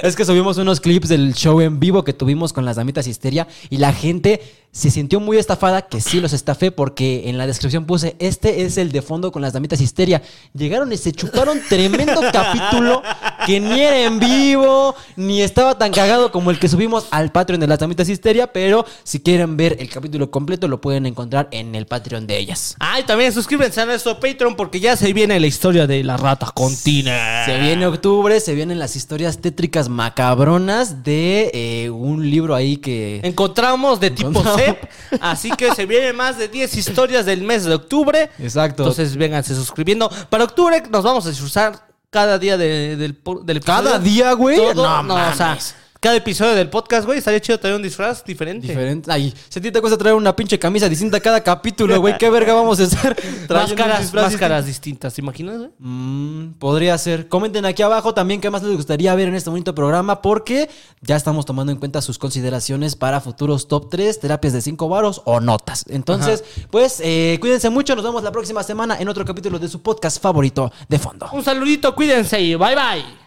[0.03, 3.47] es que subimos unos clips del show en vivo que tuvimos con las damitas histeria
[3.68, 4.41] y la gente
[4.73, 8.79] se sintió muy estafada, que sí los estafé porque en la descripción puse, este es
[8.79, 10.23] el de fondo con las damitas histeria.
[10.55, 13.03] Llegaron y se chuparon tremendo capítulo
[13.47, 17.61] que ni era en vivo, ni estaba tan cagado como el que subimos al Patreon
[17.61, 21.75] de las damitas histeria, pero si quieren ver el capítulo completo lo pueden encontrar en
[21.75, 22.77] el Patreon de ellas.
[22.79, 26.51] Ay, también suscríbanse a nuestro Patreon porque ya se viene la historia de la rata
[26.55, 27.45] continua.
[27.45, 33.21] Se viene octubre, se vienen las historias tétricas macabronas de eh, un libro ahí que...
[33.25, 34.43] Encontramos de tipo.
[34.65, 34.91] CEP,
[35.21, 38.31] así que se vienen más de 10 historias del mes de octubre.
[38.39, 38.83] Exacto.
[38.85, 40.11] Entonces vénganse suscribiendo.
[40.29, 43.85] Para octubre nos vamos a disfrutar cada día de- del, po- del episodio.
[43.85, 44.57] ¿Cada día, güey?
[44.57, 45.75] Todo- No no, o sea, mames.
[46.01, 48.67] Cada episodio del podcast, güey, estaría chido tener un disfraz diferente.
[48.67, 49.13] Diferente.
[49.13, 52.31] Ay, si a ti te cuesta traer una pinche camisa distinta cada capítulo, güey, ¿qué
[52.31, 53.15] verga vamos a estar
[53.51, 55.71] Máscaras, máscaras distintas, ¿te imaginas, güey?
[55.79, 57.29] Mm, podría ser.
[57.29, 60.71] Comenten aquí abajo también qué más les gustaría ver en este bonito programa porque
[61.03, 65.21] ya estamos tomando en cuenta sus consideraciones para futuros top 3, terapias de 5 varos
[65.27, 65.85] o notas.
[65.91, 67.95] Entonces, pues eh, cuídense mucho.
[67.95, 71.29] Nos vemos la próxima semana en otro capítulo de su podcast favorito de fondo.
[71.33, 73.20] Un saludito, cuídense y bye bye.